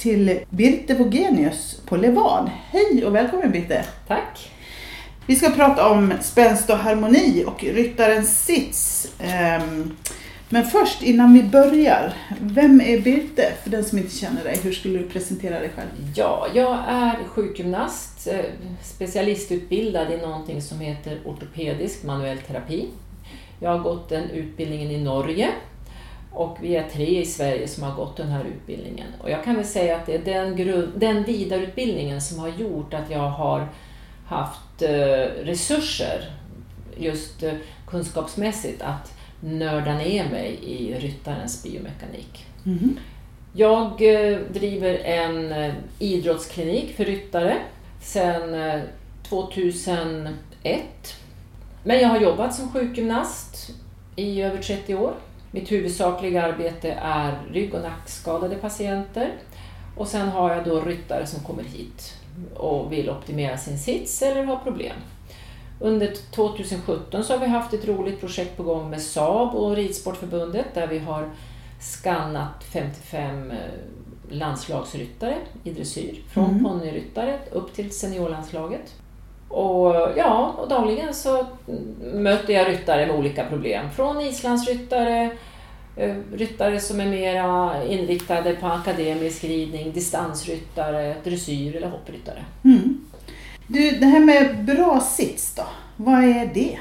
till 0.00 0.40
Birte 0.50 0.94
Vogenius 0.94 1.80
på 1.86 1.96
Levad. 1.96 2.50
Hej 2.70 3.04
och 3.04 3.14
välkommen 3.14 3.52
Birte! 3.52 3.84
Tack! 4.08 4.50
Vi 5.26 5.36
ska 5.36 5.50
prata 5.50 5.90
om 5.90 6.12
spänst 6.20 6.70
och 6.70 6.76
harmoni 6.76 7.44
och 7.46 7.64
ryttarens 7.64 8.44
sits. 8.44 9.08
Ehm, 9.18 9.96
men 10.48 10.64
först 10.64 11.02
innan 11.02 11.34
vi 11.34 11.42
börjar, 11.42 12.12
vem 12.40 12.80
är 12.80 13.00
Birte? 13.00 13.52
För 13.62 13.70
den 13.70 13.84
som 13.84 13.98
inte 13.98 14.16
känner 14.16 14.44
dig, 14.44 14.58
hur 14.62 14.72
skulle 14.72 14.98
du 14.98 15.08
presentera 15.08 15.60
dig 15.60 15.70
själv? 15.76 16.12
Ja, 16.16 16.46
jag 16.54 16.78
är 16.88 17.16
sjukgymnast, 17.26 18.26
eh, 18.26 18.44
specialistutbildad 18.82 20.12
i 20.12 20.16
någonting 20.16 20.62
som 20.62 20.80
heter 20.80 21.18
ortopedisk 21.24 22.02
manuell 22.04 22.38
terapi. 22.38 22.88
Jag 23.60 23.70
har 23.70 23.78
gått 23.78 24.08
den 24.08 24.30
utbildningen 24.30 24.90
i 24.90 25.04
Norge 25.04 25.48
och 26.32 26.58
vi 26.60 26.76
är 26.76 26.88
tre 26.88 27.20
i 27.20 27.26
Sverige 27.26 27.68
som 27.68 27.82
har 27.82 27.94
gått 27.94 28.16
den 28.16 28.28
här 28.28 28.44
utbildningen. 28.44 29.06
Och 29.22 29.30
jag 29.30 29.44
kan 29.44 29.56
väl 29.56 29.64
säga 29.64 29.96
att 29.96 30.06
det 30.06 30.14
är 30.14 30.24
den, 30.24 30.56
grund, 30.56 30.92
den 30.96 31.24
vidareutbildningen 31.24 32.20
som 32.20 32.38
har 32.38 32.48
gjort 32.48 32.94
att 32.94 33.10
jag 33.10 33.30
har 33.30 33.68
haft 34.26 34.82
eh, 34.82 35.44
resurser, 35.44 36.30
just 36.96 37.42
eh, 37.42 37.52
kunskapsmässigt, 37.86 38.82
att 38.82 39.12
nörda 39.40 39.94
ner 39.94 40.30
mig 40.30 40.58
i 40.62 40.94
ryttarens 40.94 41.62
biomekanik. 41.62 42.46
Mm. 42.66 42.98
Jag 43.52 44.02
eh, 44.02 44.38
driver 44.38 44.94
en 44.94 45.72
idrottsklinik 45.98 46.96
för 46.96 47.04
ryttare 47.04 47.56
sedan 48.02 48.54
eh, 48.54 48.80
2001. 49.22 50.34
Men 51.84 52.00
jag 52.00 52.08
har 52.08 52.20
jobbat 52.20 52.54
som 52.54 52.72
sjukgymnast 52.72 53.70
i 54.16 54.42
över 54.42 54.62
30 54.62 54.94
år. 54.94 55.14
Mitt 55.50 55.72
huvudsakliga 55.72 56.42
arbete 56.42 56.92
är 57.02 57.38
rygg 57.52 57.74
och 57.74 57.82
nackskadade 57.82 58.56
patienter. 58.56 59.32
Och 59.96 60.08
sen 60.08 60.28
har 60.28 60.54
jag 60.54 60.64
då 60.64 60.80
ryttare 60.80 61.26
som 61.26 61.40
kommer 61.44 61.62
hit 61.62 62.14
och 62.54 62.92
vill 62.92 63.10
optimera 63.10 63.58
sin 63.58 63.78
sits 63.78 64.22
eller 64.22 64.44
har 64.44 64.56
problem. 64.56 64.96
Under 65.80 66.14
2017 66.30 67.24
så 67.24 67.32
har 67.32 67.40
vi 67.40 67.46
haft 67.46 67.74
ett 67.74 67.88
roligt 67.88 68.20
projekt 68.20 68.56
på 68.56 68.62
gång 68.62 68.90
med 68.90 69.02
Saab 69.02 69.54
och 69.54 69.76
Ridsportförbundet 69.76 70.66
där 70.74 70.86
vi 70.86 70.98
har 70.98 71.30
skannat 71.80 72.64
55 72.64 73.52
landslagsryttare 74.30 75.36
i 75.64 75.70
dressyr. 75.70 76.22
Från 76.32 76.50
Mm. 76.50 76.64
ponnyryttare 76.64 77.38
upp 77.52 77.74
till 77.74 77.90
seniorlandslaget. 77.90 78.94
Och 79.50 79.94
ja, 80.16 80.54
och 80.58 80.68
dagligen 80.68 81.14
så 81.14 81.46
möter 82.00 82.52
jag 82.52 82.68
ryttare 82.68 83.06
med 83.06 83.16
olika 83.16 83.44
problem. 83.44 83.90
Från 83.90 84.20
islandsryttare, 84.20 85.30
eh, 85.96 86.14
ryttare 86.34 86.80
som 86.80 87.00
är 87.00 87.06
mera 87.06 87.84
inriktade 87.84 88.54
på 88.54 88.66
akademisk 88.66 89.44
ridning, 89.44 89.92
distansryttare, 89.92 91.14
dressyr 91.24 91.76
eller 91.76 91.88
hoppryttare. 91.88 92.44
Mm. 92.64 93.06
Du, 93.66 93.90
det 93.90 94.06
här 94.06 94.20
med 94.20 94.64
bra 94.64 95.00
sits 95.00 95.54
då, 95.54 95.66
vad 95.96 96.24
är 96.24 96.50
det? 96.54 96.78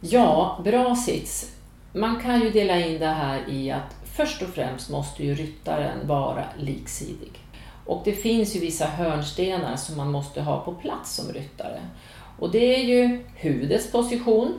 Ja, 0.00 0.60
bra 0.64 0.96
sits. 0.96 1.50
Man 1.92 2.20
kan 2.20 2.40
ju 2.40 2.50
dela 2.50 2.80
in 2.80 2.98
det 2.98 3.06
här 3.06 3.40
i 3.48 3.70
att 3.70 3.96
först 4.16 4.42
och 4.42 4.48
främst 4.48 4.90
måste 4.90 5.24
ju 5.24 5.34
ryttaren 5.34 6.06
vara 6.06 6.44
liksidig. 6.58 7.43
Och 7.86 8.02
det 8.04 8.12
finns 8.12 8.56
ju 8.56 8.60
vissa 8.60 8.86
hörnstenar 8.86 9.76
som 9.76 9.96
man 9.96 10.10
måste 10.10 10.42
ha 10.42 10.60
på 10.60 10.74
plats 10.74 11.14
som 11.14 11.32
ryttare. 11.32 11.80
Och 12.38 12.50
det 12.50 12.74
är 12.74 12.84
ju 12.84 13.24
huvudets 13.34 13.92
position, 13.92 14.58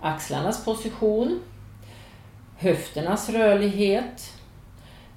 axlarnas 0.00 0.64
position, 0.64 1.40
höfternas 2.56 3.28
rörlighet, 3.28 4.32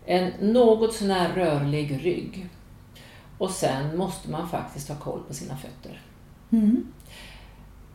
en 0.05 0.31
något 0.53 0.93
sånär 0.93 1.29
rörlig 1.35 2.05
rygg. 2.05 2.49
Och 3.37 3.51
sen 3.51 3.97
måste 3.97 4.29
man 4.29 4.49
faktiskt 4.49 4.89
ha 4.89 4.95
koll 4.95 5.23
på 5.27 5.33
sina 5.33 5.57
fötter. 5.57 6.01
Mm. 6.51 6.87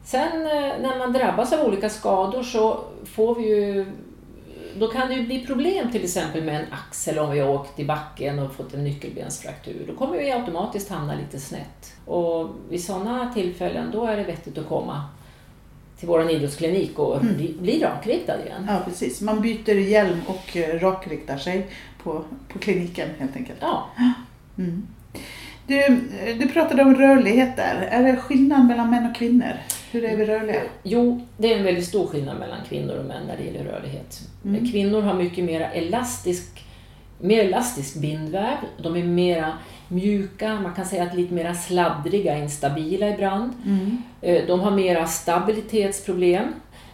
Sen 0.04 0.42
eh, 0.42 0.80
när 0.80 0.98
man 0.98 1.12
drabbas 1.12 1.52
av 1.52 1.66
olika 1.66 1.90
skador 1.90 2.42
så 2.42 2.84
får 3.04 3.34
vi 3.34 3.48
ju 3.48 3.86
då 4.78 4.88
kan 4.88 5.08
det 5.08 5.14
ju 5.14 5.26
bli 5.26 5.46
problem 5.46 5.92
till 5.92 6.04
exempel 6.04 6.42
med 6.44 6.60
en 6.60 6.66
axel 6.72 7.18
om 7.18 7.30
vi 7.30 7.38
har 7.40 7.48
åkt 7.48 7.78
i 7.80 7.84
backen 7.84 8.38
och 8.38 8.54
fått 8.54 8.74
en 8.74 8.84
nyckelbensfraktur. 8.84 9.84
Då 9.88 9.94
kommer 9.94 10.18
vi 10.18 10.30
automatiskt 10.32 10.88
hamna 10.90 11.14
lite 11.14 11.40
snett. 11.40 11.92
Och 12.06 12.50
vid 12.70 12.84
sådana 12.84 13.32
tillfällen 13.34 13.90
då 13.92 14.06
är 14.06 14.16
det 14.16 14.24
vettigt 14.24 14.58
att 14.58 14.68
komma 14.68 15.04
till 15.98 16.08
vår 16.08 16.30
idrottsklinik 16.30 16.98
och 16.98 17.20
Mm. 17.22 17.34
bli, 17.36 17.54
bli 17.60 17.82
rakriktad 17.84 18.44
igen. 18.44 18.66
Ja, 18.68 18.80
precis. 18.84 19.20
Man 19.20 19.40
byter 19.40 19.74
hjälm 19.74 20.20
och 20.26 20.56
eh, 20.56 20.78
rakriktar 20.80 21.36
sig 21.36 21.66
på, 22.02 22.24
på 22.48 22.58
kliniken 22.58 23.08
helt 23.18 23.36
enkelt. 23.36 23.58
Ja, 23.60 23.86
Mm. 24.58 24.86
Du, 25.66 26.00
du 26.40 26.48
pratade 26.48 26.82
om 26.82 26.94
rörlighet 26.94 27.56
där. 27.56 27.88
Är 27.90 28.02
det 28.02 28.16
skillnad 28.16 28.66
mellan 28.66 28.90
män 28.90 29.10
och 29.10 29.16
kvinnor? 29.16 29.52
Hur 29.90 30.04
är 30.04 30.16
vi 30.16 30.24
rörliga? 30.24 30.60
Jo, 30.82 31.26
det 31.36 31.52
är 31.52 31.58
en 31.58 31.64
väldigt 31.64 31.86
stor 31.86 32.06
skillnad 32.06 32.38
mellan 32.38 32.58
kvinnor 32.68 32.98
och 32.98 33.04
män 33.04 33.26
när 33.26 33.36
det 33.36 33.42
gäller 33.42 33.64
rörlighet. 33.64 34.20
Mm. 34.44 34.70
Kvinnor 34.72 35.00
har 35.02 35.14
mycket 35.14 35.44
mer 35.44 35.60
elastisk, 35.74 36.64
mer 37.20 37.44
elastisk 37.44 37.94
bindväv. 37.96 38.56
De 38.82 38.96
är 38.96 39.04
mera 39.04 39.52
mjuka, 39.88 40.60
man 40.60 40.74
kan 40.74 40.86
säga 40.86 41.02
att 41.02 41.14
lite 41.14 41.34
mer 41.34 41.54
sladdriga, 41.54 42.38
instabila 42.38 43.08
ibland. 43.08 43.52
Mm. 43.66 44.02
Eh, 44.20 44.46
De 44.46 44.60
har 44.60 44.70
mera 44.70 45.06
stabilitetsproblem. 45.06 46.44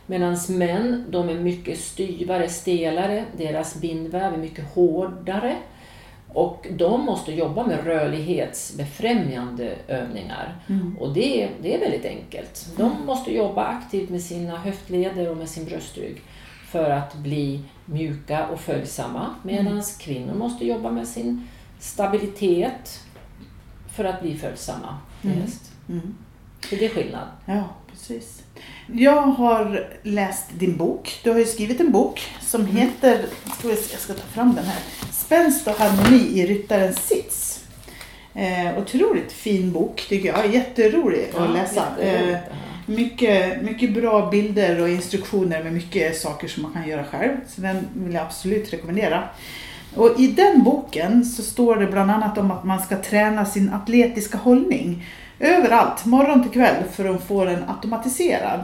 Medan 0.07 0.37
män, 0.49 1.05
de 1.11 1.29
är 1.29 1.35
mycket 1.35 1.79
styvare, 1.79 2.49
stelare. 2.49 3.25
Deras 3.37 3.75
bindväv 3.81 4.35
är 4.35 4.39
mycket 4.39 4.75
hårdare. 4.75 5.57
Och 6.33 6.67
de 6.71 7.05
måste 7.05 7.33
jobba 7.33 7.67
med 7.67 7.85
rörlighetsbefrämjande 7.85 9.75
övningar. 9.89 10.55
Mm. 10.69 10.97
Och 11.01 11.13
det, 11.15 11.43
är- 11.43 11.51
det 11.63 11.75
är 11.75 11.81
väldigt 11.81 12.05
enkelt. 12.05 12.67
De 12.77 13.07
måste 13.07 13.35
jobba 13.35 13.65
aktivt 13.65 14.11
med 14.11 14.23
sina 14.23 14.57
höftleder 14.59 15.31
och 15.31 15.37
med 15.37 15.49
sin 15.49 15.65
bröstrygg 15.65 16.23
för 16.67 16.91
att 16.91 17.15
bli 17.15 17.61
mjuka 17.85 18.47
och 18.47 18.61
följsamma. 18.61 19.35
Medan 19.43 19.83
kvinnor 20.01 20.35
måste 20.35 20.67
jobba 20.67 20.91
med 20.91 21.09
sin 21.09 21.49
stabilitet 21.79 23.01
för 23.97 24.05
att 24.05 24.23
bli 24.23 24.37
följsamma 24.39 24.99
Mm. 25.25 25.43
Mm. 25.89 26.15
Så 26.69 26.77
det 26.77 26.85
är 26.85 26.89
skillnad. 26.89 27.29
Ja, 27.47 27.65
precis. 27.91 28.43
Jag 28.93 29.23
har 29.23 29.87
läst 30.03 30.45
din 30.59 30.77
bok. 30.77 31.21
Du 31.25 31.31
har 31.31 31.39
ju 31.39 31.45
skrivit 31.45 31.81
en 31.81 31.93
bok 31.93 32.21
som 32.41 32.67
heter, 32.67 33.19
ska 33.59 33.69
se, 33.69 33.93
jag 33.93 34.01
ska 34.01 34.13
ta 34.13 34.27
fram 34.27 34.55
den 34.55 34.65
här, 34.65 34.79
Spänst 35.13 35.67
och 35.67 35.75
harmoni 35.75 36.41
i 36.41 36.47
ryttarens 36.47 37.07
sits. 37.07 37.65
Eh, 38.35 38.79
otroligt 38.79 39.33
fin 39.33 39.73
bok 39.73 40.07
tycker 40.09 40.29
jag, 40.29 40.55
jätterolig 40.55 41.31
att 41.37 41.51
läsa. 41.51 41.87
Eh, 42.01 42.37
mycket, 42.87 43.63
mycket 43.63 43.95
bra 43.95 44.31
bilder 44.31 44.83
och 44.83 44.89
instruktioner 44.89 45.63
med 45.63 45.73
mycket 45.73 46.21
saker 46.21 46.49
som 46.49 46.63
man 46.63 46.73
kan 46.73 46.89
göra 46.89 47.05
själv. 47.05 47.37
Så 47.49 47.61
den 47.61 47.87
vill 47.95 48.15
jag 48.15 48.23
absolut 48.23 48.73
rekommendera. 48.73 49.23
Och 49.95 50.21
I 50.21 50.27
den 50.27 50.63
boken 50.63 51.25
så 51.25 51.43
står 51.43 51.77
det 51.77 51.87
bland 51.87 52.11
annat 52.11 52.39
om 52.39 52.51
att 52.51 52.65
man 52.65 52.81
ska 52.81 53.03
träna 53.03 53.45
sin 53.45 53.73
atletiska 53.73 54.39
hållning 54.39 55.07
överallt, 55.41 56.05
morgon 56.05 56.43
till 56.43 56.53
kväll, 56.53 56.85
för 56.93 57.15
att 57.15 57.25
få 57.25 57.45
den 57.45 57.65
automatiserad. 57.69 58.61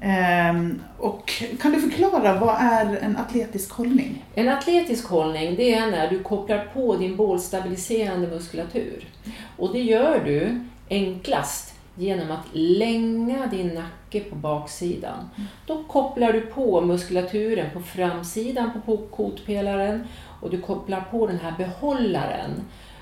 Ehm, 0.00 0.82
och 0.98 1.32
kan 1.60 1.72
du 1.72 1.80
förklara, 1.80 2.38
vad 2.40 2.56
är 2.60 2.96
en 2.96 3.16
atletisk 3.16 3.72
hållning? 3.72 4.24
En 4.34 4.48
atletisk 4.48 5.08
hållning 5.08 5.56
det 5.56 5.74
är 5.74 5.90
när 5.90 6.10
du 6.10 6.22
kopplar 6.22 6.68
på 6.74 6.96
din 6.96 7.16
bålstabiliserande 7.16 8.28
muskulatur. 8.28 9.08
Och 9.56 9.72
det 9.72 9.82
gör 9.82 10.24
du 10.24 10.60
enklast 10.90 11.74
genom 11.94 12.30
att 12.30 12.46
länga 12.52 13.46
din 13.46 13.68
nacke 13.68 14.20
på 14.20 14.36
baksidan. 14.36 15.30
Då 15.66 15.84
kopplar 15.84 16.32
du 16.32 16.40
på 16.40 16.80
muskulaturen 16.80 17.70
på 17.70 17.80
framsidan 17.80 18.70
på 18.86 18.96
kotpelaren 18.96 20.06
och 20.40 20.50
du 20.50 20.60
kopplar 20.60 21.00
på 21.10 21.26
den 21.26 21.38
här 21.38 21.54
behållaren 21.58 22.50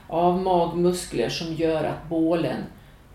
av 0.08 0.42
magmuskler 0.42 1.28
som 1.28 1.54
gör 1.54 1.84
att 1.84 2.08
bålen 2.08 2.56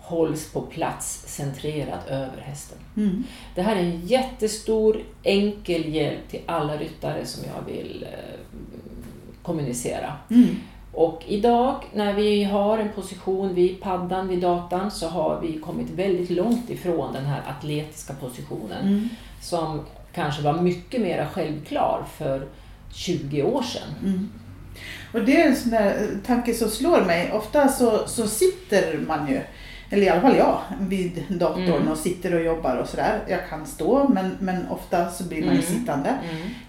hålls 0.07 0.51
på 0.51 0.61
plats 0.61 1.23
centrerad 1.27 1.99
över 2.09 2.41
hästen. 2.41 2.77
Mm. 2.97 3.23
Det 3.55 3.61
här 3.61 3.75
är 3.75 3.79
en 3.79 4.01
jättestor, 4.07 4.97
enkel 5.23 5.93
hjälp 5.93 6.29
till 6.29 6.41
alla 6.45 6.77
ryttare 6.77 7.25
som 7.25 7.43
jag 7.55 7.73
vill 7.73 8.07
eh, 8.11 8.39
kommunicera. 9.43 10.13
Mm. 10.29 10.55
Och 10.93 11.23
idag 11.27 11.75
när 11.93 12.13
vi 12.13 12.43
har 12.43 12.77
en 12.77 12.89
position 12.89 13.55
vid 13.55 13.81
paddan, 13.81 14.27
vid 14.27 14.39
datan, 14.39 14.91
så 14.91 15.07
har 15.07 15.39
vi 15.41 15.59
kommit 15.59 15.89
väldigt 15.89 16.29
långt 16.29 16.69
ifrån 16.69 17.13
den 17.13 17.25
här 17.25 17.41
atletiska 17.57 18.13
positionen 18.13 18.87
Mm. 18.87 19.09
som 19.41 19.81
kanske 20.13 20.41
var 20.41 20.61
mycket 20.61 21.01
mer 21.01 21.27
självklar 21.33 22.05
för 22.17 22.47
20 22.93 23.43
år 23.43 23.61
sedan. 23.61 23.89
Mm. 24.03 24.29
Och 25.13 25.21
det 25.21 25.41
är 25.41 25.47
en 25.47 25.55
sån 25.55 25.71
där 25.71 26.07
tanke 26.25 26.53
som 26.53 26.69
slår 26.69 27.01
mig. 27.01 27.31
Ofta 27.31 27.67
så, 27.67 28.07
så 28.07 28.27
sitter 28.27 28.97
man 29.07 29.27
ju, 29.27 29.41
eller 29.89 30.03
i 30.03 30.09
alla 30.09 30.21
fall 30.21 30.37
jag, 30.37 30.59
vid 30.79 31.23
datorn 31.29 31.63
Mm. 31.63 31.87
och 31.87 31.97
sitter 31.97 32.35
och 32.35 32.41
jobbar 32.41 32.75
och 32.75 32.89
sådär. 32.89 33.19
Jag 33.27 33.49
kan 33.49 33.65
stå 33.65 34.07
men, 34.07 34.37
men 34.39 34.67
ofta 34.69 35.09
så 35.09 35.23
blir 35.23 35.45
man 35.45 35.55
ju 35.55 35.61
Mm. 35.61 35.79
sittande. 35.79 36.09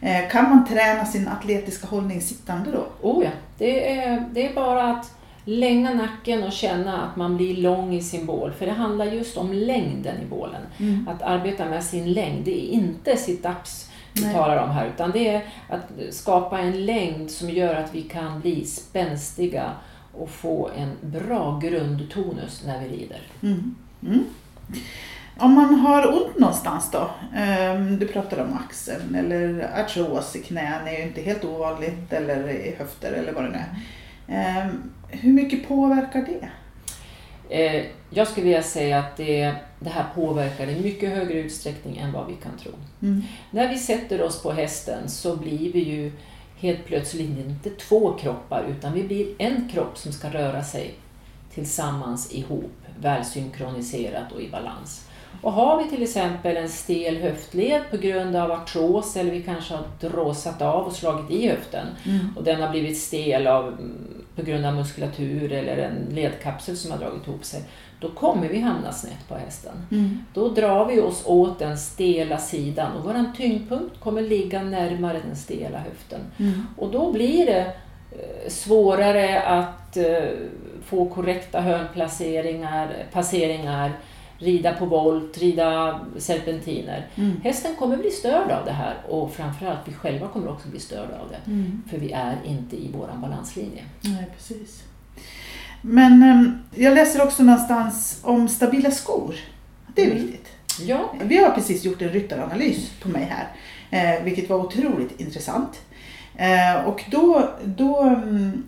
Mm. 0.00 0.24
Eh, 0.24 0.30
kan 0.30 0.44
man 0.50 0.66
träna 0.66 1.04
sin 1.04 1.28
atletiska 1.28 1.86
hållning 1.86 2.20
sittande 2.20 2.70
då? 2.70 2.86
Oh 3.02 3.24
ja, 3.24 3.30
det 3.58 3.98
är, 3.98 4.24
det 4.32 4.48
är 4.50 4.54
bara 4.54 4.84
att 4.90 5.12
länga 5.44 5.94
nacken 5.94 6.42
och 6.44 6.52
känna 6.52 7.02
att 7.02 7.16
man 7.16 7.36
blir 7.36 7.56
lång 7.56 7.94
i 7.94 8.02
sin 8.02 8.26
bål. 8.26 8.52
För 8.58 8.66
det 8.66 8.72
handlar 8.72 9.04
just 9.04 9.36
om 9.36 9.52
längden 9.52 10.16
i 10.22 10.26
bålen. 10.30 10.62
Mm. 10.78 11.08
Att 11.08 11.22
arbeta 11.22 11.64
med 11.64 11.84
sin 11.84 12.12
längd, 12.12 12.44
det 12.44 12.64
är 12.64 12.70
inte 12.70 13.10
sit-ups 13.14 13.84
vi 14.12 14.24
Nej. 14.24 14.34
talar 14.34 14.56
om 14.62 14.70
här, 14.70 14.86
utan 14.86 15.10
det 15.10 15.28
är 15.28 15.42
att 15.68 16.14
skapa 16.14 16.58
en 16.58 16.86
längd 16.86 17.30
som 17.30 17.50
gör 17.50 17.74
att 17.74 17.94
vi 17.94 18.02
kan 18.02 18.40
bli 18.40 18.64
spänstiga 18.64 19.70
och 20.18 20.30
få 20.30 20.70
en 20.76 20.92
bra 21.10 21.58
grundtonus 21.62 22.62
när 22.66 22.80
vi 22.80 22.88
rider. 22.96 23.20
Mm. 23.42 23.74
Mm. 24.06 24.24
Om 25.40 25.52
man 25.52 25.74
har 25.74 26.06
ont 26.22 26.38
någonstans 26.38 26.90
då? 26.90 27.10
Ehm, 27.36 27.98
Du 27.98 28.06
pratade 28.08 28.42
om 28.42 28.58
axeln 28.68 29.14
eller 29.14 29.70
artros 29.80 30.36
i 30.36 30.42
knän 30.42 30.86
är 30.88 30.92
ju 30.96 31.02
inte 31.02 31.20
helt 31.22 31.44
ovanligt 31.44 32.12
eller 32.12 32.48
i 32.48 32.74
höfter 32.78 33.12
eller 33.12 33.32
vad 33.32 33.44
det 33.44 33.50
nu 33.50 33.58
är. 33.58 33.74
Ehm, 34.28 34.82
Hur 35.08 35.32
mycket 35.32 35.68
påverkar 35.68 36.26
det? 36.26 36.48
Eh, 37.50 37.84
Jag 38.10 38.28
skulle 38.28 38.44
vilja 38.46 38.62
säga 38.62 38.98
att 38.98 39.16
det, 39.16 39.54
det 39.80 39.90
här 39.90 40.04
påverkar 40.14 40.66
i 40.66 40.80
mycket 40.82 41.10
högre 41.10 41.38
utsträckning 41.38 41.96
än 41.96 42.12
vad 42.12 42.26
vi 42.26 42.34
kan 42.34 42.52
tro. 42.62 42.72
Mm. 43.02 43.22
När 43.50 43.68
vi 43.68 43.78
sätter 43.78 44.22
oss 44.22 44.42
på 44.42 44.52
hästen 44.52 45.08
så 45.08 45.36
blir 45.36 45.72
vi 45.72 45.78
ju 45.80 46.12
helt 46.60 46.86
plötsligt 46.86 47.38
inte 47.38 47.70
två 47.70 48.12
kroppar 48.12 48.64
utan 48.70 48.92
vi 48.92 49.02
blir 49.02 49.26
en 49.38 49.68
kropp 49.72 49.98
som 49.98 50.12
ska 50.12 50.28
röra 50.28 50.64
sig 50.64 50.94
tillsammans 51.54 52.32
ihop, 52.32 52.72
välsynkroniserat 53.00 54.32
och 54.32 54.40
i 54.42 54.48
balans. 54.50 55.04
Och 55.42 55.52
har 55.52 55.82
vi 55.84 55.90
till 55.90 56.02
exempel 56.02 56.56
en 56.56 56.68
stel 56.68 57.16
höftled 57.16 57.82
på 57.90 57.96
grund 57.96 58.36
av 58.36 58.50
artros 58.52 59.16
eller 59.16 59.30
vi 59.30 59.42
kanske 59.42 59.74
har 59.74 59.84
dråsat 60.00 60.62
av 60.62 60.86
och 60.86 60.92
slagit 60.92 61.30
i 61.30 61.48
höften 61.48 61.86
Mm. 62.04 62.36
och 62.36 62.44
den 62.44 62.62
har 62.62 62.70
blivit 62.70 62.98
stel 62.98 63.46
av, 63.46 63.68
mm, 63.68 64.07
på 64.38 64.44
grund 64.44 64.66
av 64.66 64.74
muskulatur 64.74 65.52
eller 65.52 65.76
en 65.76 66.14
ledkapsel 66.14 66.76
som 66.76 66.90
har 66.90 66.98
dragit 66.98 67.26
ihop 67.26 67.44
sig, 67.44 67.62
då 68.00 68.10
kommer 68.10 68.48
vi 68.48 68.60
hamna 68.60 68.92
snett 68.92 69.28
på 69.28 69.34
hästen. 69.34 69.86
Mm. 69.90 70.24
Då 70.34 70.48
drar 70.48 70.86
vi 70.86 71.00
oss 71.00 71.22
åt 71.26 71.58
den 71.58 71.78
stela 71.78 72.38
sidan 72.38 72.96
och 72.96 73.04
vår 73.04 73.36
tyngdpunkt 73.36 74.00
kommer 74.00 74.22
ligga 74.22 74.62
närmare 74.62 75.20
den 75.26 75.36
stela 75.36 75.78
höften. 75.78 76.20
Mm. 76.38 76.66
Och 76.76 76.90
då 76.90 77.12
blir 77.12 77.46
det 77.46 77.60
eh, 78.12 78.48
svårare 78.48 79.42
att 79.42 79.96
eh, 79.96 80.30
få 80.84 81.08
korrekta 81.08 81.60
hörnplaceringar, 81.60 83.06
passeringar, 83.12 83.92
rida 84.38 84.72
på 84.74 84.84
volt, 84.86 85.38
rida 85.38 86.00
serpentiner. 86.18 87.06
Mm. 87.14 87.40
Hästen 87.42 87.76
kommer 87.76 87.96
bli 87.96 88.10
störd 88.10 88.50
av 88.50 88.64
det 88.64 88.72
här 88.72 88.96
och 89.08 89.32
framförallt 89.34 89.78
vi 89.84 89.92
själva 89.92 90.28
kommer 90.28 90.48
också 90.48 90.68
bli 90.68 90.80
störda 90.80 91.18
av 91.20 91.28
det. 91.30 91.50
Mm. 91.50 91.82
För 91.90 91.98
vi 91.98 92.12
är 92.12 92.36
inte 92.44 92.76
i 92.76 92.90
våran 92.92 93.20
balanslinje. 93.20 93.84
Nej, 94.00 94.26
precis. 94.36 94.82
Men 95.82 96.22
ehm, 96.22 96.58
jag 96.74 96.94
läser 96.94 97.22
också 97.24 97.42
någonstans 97.42 98.20
om 98.22 98.48
stabila 98.48 98.90
skor. 98.90 99.34
Det 99.94 100.02
är 100.02 100.10
Mm. 100.10 100.22
viktigt. 100.22 100.46
Ja, 100.80 101.12
Vi 101.24 101.36
har 101.36 101.50
precis 101.50 101.84
gjort 101.84 102.02
en 102.02 102.08
ryttaranalys 102.08 102.90
på 103.02 103.08
mig 103.08 103.28
här, 103.30 103.48
eh, 104.18 104.24
vilket 104.24 104.48
var 104.50 104.56
otroligt 104.56 105.20
intressant. 105.20 105.80
Eh, 106.36 106.84
och 106.84 107.04
då, 107.10 107.50
då 107.64 108.00
mm, 108.02 108.64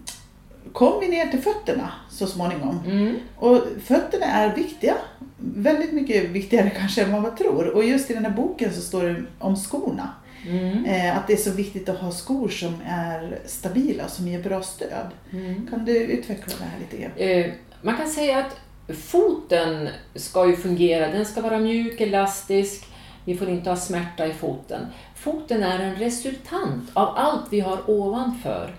kom 0.73 1.01
vi 1.01 1.09
ner 1.09 1.27
till 1.27 1.41
fötterna 1.41 1.93
så 2.11 2.27
småningom. 2.27 2.81
mm. 2.87 3.17
Och 3.37 3.63
fötterna 3.85 4.27
är 4.27 4.57
viktiga. 4.57 4.95
Väldigt 5.37 5.93
mycket 5.93 6.31
viktigare 6.31 6.71
kanske 6.79 7.03
än 7.03 7.13
vad 7.13 7.23
man 7.23 7.37
tror. 7.37 7.69
Och 7.69 7.85
just 7.85 8.11
i 8.11 8.15
den 8.15 8.25
här 8.25 8.33
boken 8.33 8.75
så 8.75 8.81
står 8.81 9.03
det 9.03 9.23
om 9.39 9.57
skorna. 9.57 10.09
Mm. 10.47 10.85
Eh, 10.85 11.19
att 11.19 11.27
det 11.27 11.33
är 11.33 11.37
så 11.37 11.51
viktigt 11.51 11.89
att 11.89 11.99
ha 11.99 12.11
skor 12.11 12.49
som 12.49 12.75
är 12.87 13.39
stabila, 13.47 14.09
som 14.09 14.29
ger 14.29 14.43
bra 14.43 14.63
stöd. 14.63 15.07
Mm. 15.33 15.67
Kan 15.71 15.85
du 15.85 15.97
utveckla 15.97 16.55
det 16.59 16.65
här 16.65 16.79
lite? 16.81 17.25
Eh, 17.25 17.53
man 17.83 17.97
kan 17.97 18.09
säga 18.09 18.39
att 18.39 18.57
foten 18.97 19.89
ska 20.15 20.47
ju 20.47 20.57
fungera, 20.57 21.13
den 21.13 21.27
ska 21.27 21.41
vara 21.41 21.59
mjuk, 21.59 22.01
elastisk, 22.01 22.87
vi 23.25 23.37
får 23.37 23.49
inte 23.49 23.71
ha 23.71 23.77
smärta 23.77 24.27
i 24.27 24.33
foten. 24.33 24.87
Foten 25.17 25.63
är 25.63 25.79
en 25.79 25.97
resultant 25.97 26.91
av 26.93 27.15
allt 27.17 27.47
vi 27.51 27.61
har 27.61 27.91
ovanför. 27.91 28.75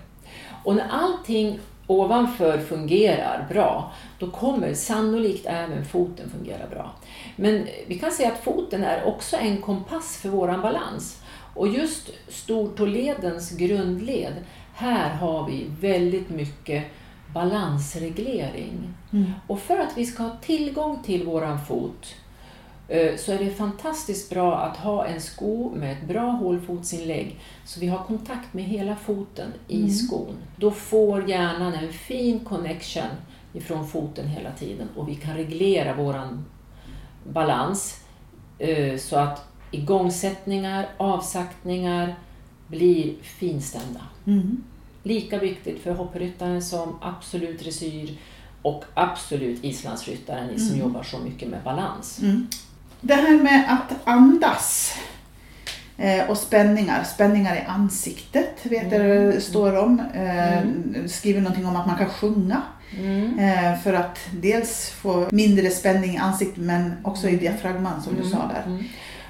Och 0.64 0.76
när 0.76 0.88
allting 0.90 1.60
ovanför 2.00 2.58
fungerar 2.58 3.46
bra, 3.48 3.92
då 4.18 4.30
kommer 4.30 4.74
sannolikt 4.74 5.46
även 5.46 5.84
foten 5.84 6.30
fungera 6.30 6.66
bra. 6.70 6.94
Men 7.36 7.66
vi 7.86 7.98
kan 7.98 8.10
säga 8.10 8.32
att 8.32 8.44
foten 8.44 8.84
är 8.84 9.04
också 9.04 9.36
en 9.36 9.62
kompass 9.62 10.16
för 10.16 10.28
våran 10.28 10.60
balans. 10.60 11.22
Och 11.54 11.68
just 11.68 12.10
stortåledens 12.28 13.50
grundled, 13.50 14.34
här 14.74 15.14
har 15.14 15.46
vi 15.50 15.66
väldigt 15.80 16.30
mycket 16.30 16.84
balansreglering. 17.34 18.94
Mm. 19.12 19.32
Och 19.46 19.60
för 19.60 19.78
att 19.78 19.92
vi 19.96 20.06
ska 20.06 20.22
ha 20.22 20.36
tillgång 20.36 21.02
till 21.02 21.24
våran 21.24 21.64
fot 21.66 22.14
så 23.16 23.32
är 23.32 23.38
det 23.38 23.50
fantastiskt 23.50 24.30
bra 24.30 24.58
att 24.58 24.76
ha 24.76 25.06
en 25.06 25.20
sko 25.20 25.70
med 25.76 25.92
ett 25.92 26.08
bra 26.08 26.30
hålfotsinlägg 26.30 27.40
så 27.64 27.80
vi 27.80 27.86
har 27.86 28.04
kontakt 28.04 28.54
med 28.54 28.64
hela 28.64 28.96
foten 28.96 29.52
i 29.68 29.76
Mm. 29.78 29.90
skon. 29.90 30.34
Då 30.56 30.70
får 30.70 31.28
hjärnan 31.30 31.74
en 31.74 31.92
fin 31.92 32.40
connection 32.40 33.08
ifrån 33.52 33.88
foten 33.88 34.26
hela 34.28 34.52
tiden 34.52 34.88
och 34.96 35.08
vi 35.08 35.14
kan 35.14 35.36
reglera 35.36 35.94
våran 35.94 36.44
balans 37.32 38.00
eh, 38.58 38.96
så 38.98 39.16
att 39.16 39.44
igångsättningar, 39.70 40.88
avsaktningar 40.96 42.14
blir 42.66 43.14
finstämda. 43.22 44.00
Mm. 44.26 44.62
Lika 45.02 45.38
viktigt 45.38 45.82
för 45.82 45.94
hoppryttaren 45.94 46.62
som 46.62 46.96
absolut 47.00 47.60
dressyr 47.60 48.18
och 48.62 48.84
absolut 48.94 49.64
islandsryttaren, 49.64 50.46
ni 50.46 50.58
som 50.58 50.68
Mm. 50.74 50.80
jobbar 50.80 51.02
så 51.02 51.18
mycket 51.18 51.48
med 51.48 51.62
balans. 51.64 52.18
Mm. 52.22 52.46
Det 53.04 53.14
här 53.14 53.36
med 53.42 53.64
att 53.68 53.96
andas 54.08 54.94
eh, 55.98 56.30
och 56.30 56.38
spänningar, 56.38 57.04
spänningar 57.04 57.56
i 57.56 57.60
ansiktet 57.68 58.60
vet 58.62 58.92
jag 58.92 59.00
Mm. 59.00 59.30
det 59.30 59.40
står 59.40 59.78
om. 59.78 60.02
Eh, 60.14 60.58
Mm. 60.58 61.08
Skriver 61.08 61.40
någonting 61.40 61.66
om 61.66 61.76
att 61.76 61.86
man 61.86 61.98
kan 61.98 62.08
sjunga 62.10 62.62
Mm. 62.98 63.38
eh, 63.38 63.78
för 63.78 63.94
att 63.94 64.18
dels 64.32 64.90
få 64.90 65.26
mindre 65.32 65.70
spänning 65.70 66.14
i 66.14 66.18
ansiktet 66.18 66.56
men 66.64 66.92
också 67.04 67.28
i 67.28 67.36
diafragman 67.36 68.02
som 68.02 68.14
du 68.22 68.28
sa 68.28 68.36
där. 68.54 68.62
Mm. 68.66 68.84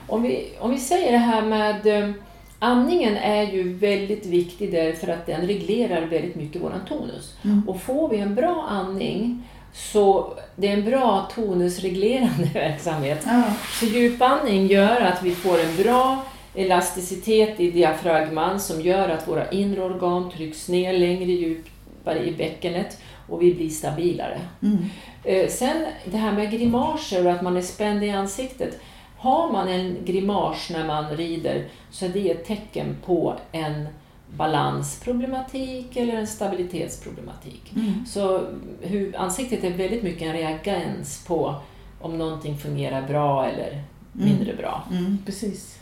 Om, 0.07 0.23
vi, 0.23 0.52
om 0.61 0.71
vi 0.71 0.79
säger 0.79 1.12
det 1.12 1.19
här 1.19 1.43
med 1.43 1.87
eh, 1.87 2.11
andningen 2.59 3.17
är 3.17 3.43
ju 3.43 3.75
väldigt 3.75 4.26
viktig 4.26 4.73
därför 4.73 5.09
att 5.09 5.26
den 5.26 5.41
reglerar 5.47 6.00
väldigt 6.07 6.35
mycket 6.37 6.62
våran 6.62 6.81
tonus. 6.88 7.37
Mm. 7.45 7.69
Och 7.69 7.81
får 7.83 8.09
vi 8.09 8.19
en 8.19 8.35
bra 8.35 8.67
andning 8.71 9.43
så 9.73 10.35
det 10.57 10.69
är 10.69 10.73
en 10.73 10.85
bra 10.85 11.29
tonusreglerande 11.35 12.50
verksamhet. 12.55 13.23
Ja. 13.26 13.43
Så 13.81 13.87
djupandning 13.87 14.67
gör 14.67 15.00
att 15.00 15.23
vi 15.23 15.35
får 15.35 15.61
en 15.61 15.76
bra 15.76 16.25
elasticitet 16.55 17.61
i 17.61 17.71
diafragman 17.71 18.61
som 18.61 18.81
gör 18.81 19.09
att 19.09 19.29
våra 19.29 19.50
inre 19.50 19.83
organ 19.83 20.31
trycks 20.31 20.69
ner 20.69 20.93
längre 20.93 21.33
djupare 21.33 22.25
i 22.26 22.33
bäckenet 22.33 22.99
och 23.29 23.43
vi 23.43 23.55
blir 23.55 23.69
stabilare. 23.69 24.41
Mm. 24.62 24.79
Eh, 25.25 25.49
Sen 25.49 25.87
det 26.05 26.17
här 26.17 26.33
med 26.33 26.50
grimaser 26.50 27.26
och 27.26 27.33
att 27.33 27.43
man 27.43 27.57
är 27.57 27.62
spänd 27.62 28.05
i 28.05 28.11
ansiktet. 28.11 28.81
Har 29.19 29.52
man 29.52 29.69
en 29.69 29.97
grimas 30.05 30.71
när 30.71 30.87
man 30.87 31.17
rider 31.17 31.64
så 31.91 32.05
är 32.05 32.09
det 32.09 32.31
ett 32.31 32.45
tecken 32.45 32.97
på 33.07 33.35
en 33.52 33.88
balansproblematik 34.37 35.97
eller 35.97 36.15
en 36.15 36.27
stabilitetsproblematik. 36.27 37.73
Mm. 37.77 38.07
Så 38.07 38.47
hur, 38.81 39.17
ansiktet 39.17 39.65
är 39.65 39.71
väldigt 39.71 40.03
mycket 40.03 40.23
en 40.23 40.33
reagens 40.33 41.25
på 41.27 41.55
om 42.01 42.19
någonting 42.19 42.59
fungerar 42.59 43.09
bra 43.09 43.47
eller 43.47 43.83
mindre 44.12 44.55
bra. 44.55 44.85
Mm, 44.91 45.19
precis. 45.27 45.79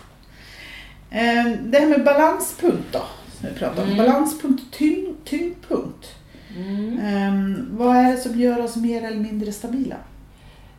Eh, 1.11 1.45
det 1.63 1.79
här 1.79 1.87
med 1.87 2.05
balanspunkt 2.05 2.93
då, 2.93 3.03
som 3.39 3.49
vi 3.49 3.55
pratade 3.59 3.83
om. 3.83 3.93
Mm. 3.93 4.07
Balanspunkt 4.07 4.75
tyng, 4.75 5.15
tyngdpunkt. 5.25 6.15
Mm. 6.57 6.99
Eh, 6.99 7.65
vad 7.79 7.97
är 7.97 8.13
det 8.13 8.17
som 8.17 8.41
gör 8.41 8.65
oss 8.65 8.77
mer 8.77 9.03
eller 9.03 9.21
mindre 9.21 9.53
stabila? 9.53 9.97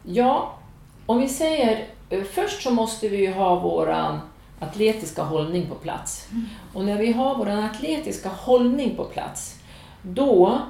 Ja, 0.03 0.57
om 1.05 1.21
vi 1.21 1.29
säger 1.29 1.85
eh, 2.09 2.23
först 2.23 2.61
så 2.61 2.71
måste 2.71 3.09
vi 3.09 3.17
ju 3.17 3.33
ha 3.33 3.59
våran 3.59 4.19
atletiska 4.61 5.23
hållning 5.23 5.67
på 5.67 5.75
plats. 5.75 6.27
Och 6.73 6.85
när 6.85 6.97
vi 6.97 7.11
har 7.11 7.37
vår 7.37 7.49
atletiska 7.49 8.29
hållning 8.29 8.95
på 8.95 9.03
plats, 9.03 9.59
då 10.01 10.61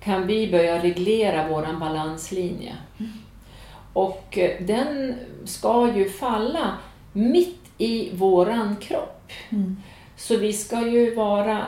kan 0.00 0.26
vi 0.26 0.50
börja 0.50 0.82
reglera 0.82 1.48
vår 1.48 1.80
balanslinje. 1.80 2.76
Och 3.92 4.38
eh, 4.38 4.64
den 4.64 5.14
ska 5.44 5.92
ju 5.96 6.10
falla 6.10 6.74
mitt 7.12 7.60
i 7.78 8.16
våran 8.16 8.76
kropp. 8.76 9.30
Mm. 9.50 9.76
Så 10.16 10.36
vi 10.36 10.52
ska 10.52 10.88
ju 10.88 11.14
vara 11.14 11.66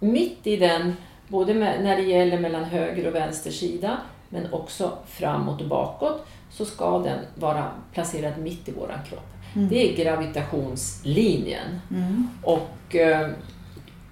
mitt 0.00 0.46
i 0.46 0.56
den, 0.56 0.96
både 1.28 1.54
när 1.54 1.96
det 1.96 2.02
gäller 2.02 2.38
mellan 2.38 2.64
höger 2.64 3.06
och 3.06 3.14
vänster 3.14 3.50
sida, 3.50 3.96
men 4.28 4.52
också 4.52 4.98
framåt 5.06 5.60
och 5.60 5.68
bakåt, 5.68 6.26
så 6.50 6.64
ska 6.64 6.98
den 6.98 7.18
vara 7.34 7.70
placerad 7.92 8.38
mitt 8.38 8.68
i 8.68 8.72
våran 8.72 8.98
kropp. 9.08 9.37
Mm. 9.58 9.68
Det 9.68 9.92
är 9.92 10.04
gravitationslinjen. 10.04 11.80
Mm. 11.90 12.28
Och 12.42 12.96
eh, 12.96 13.28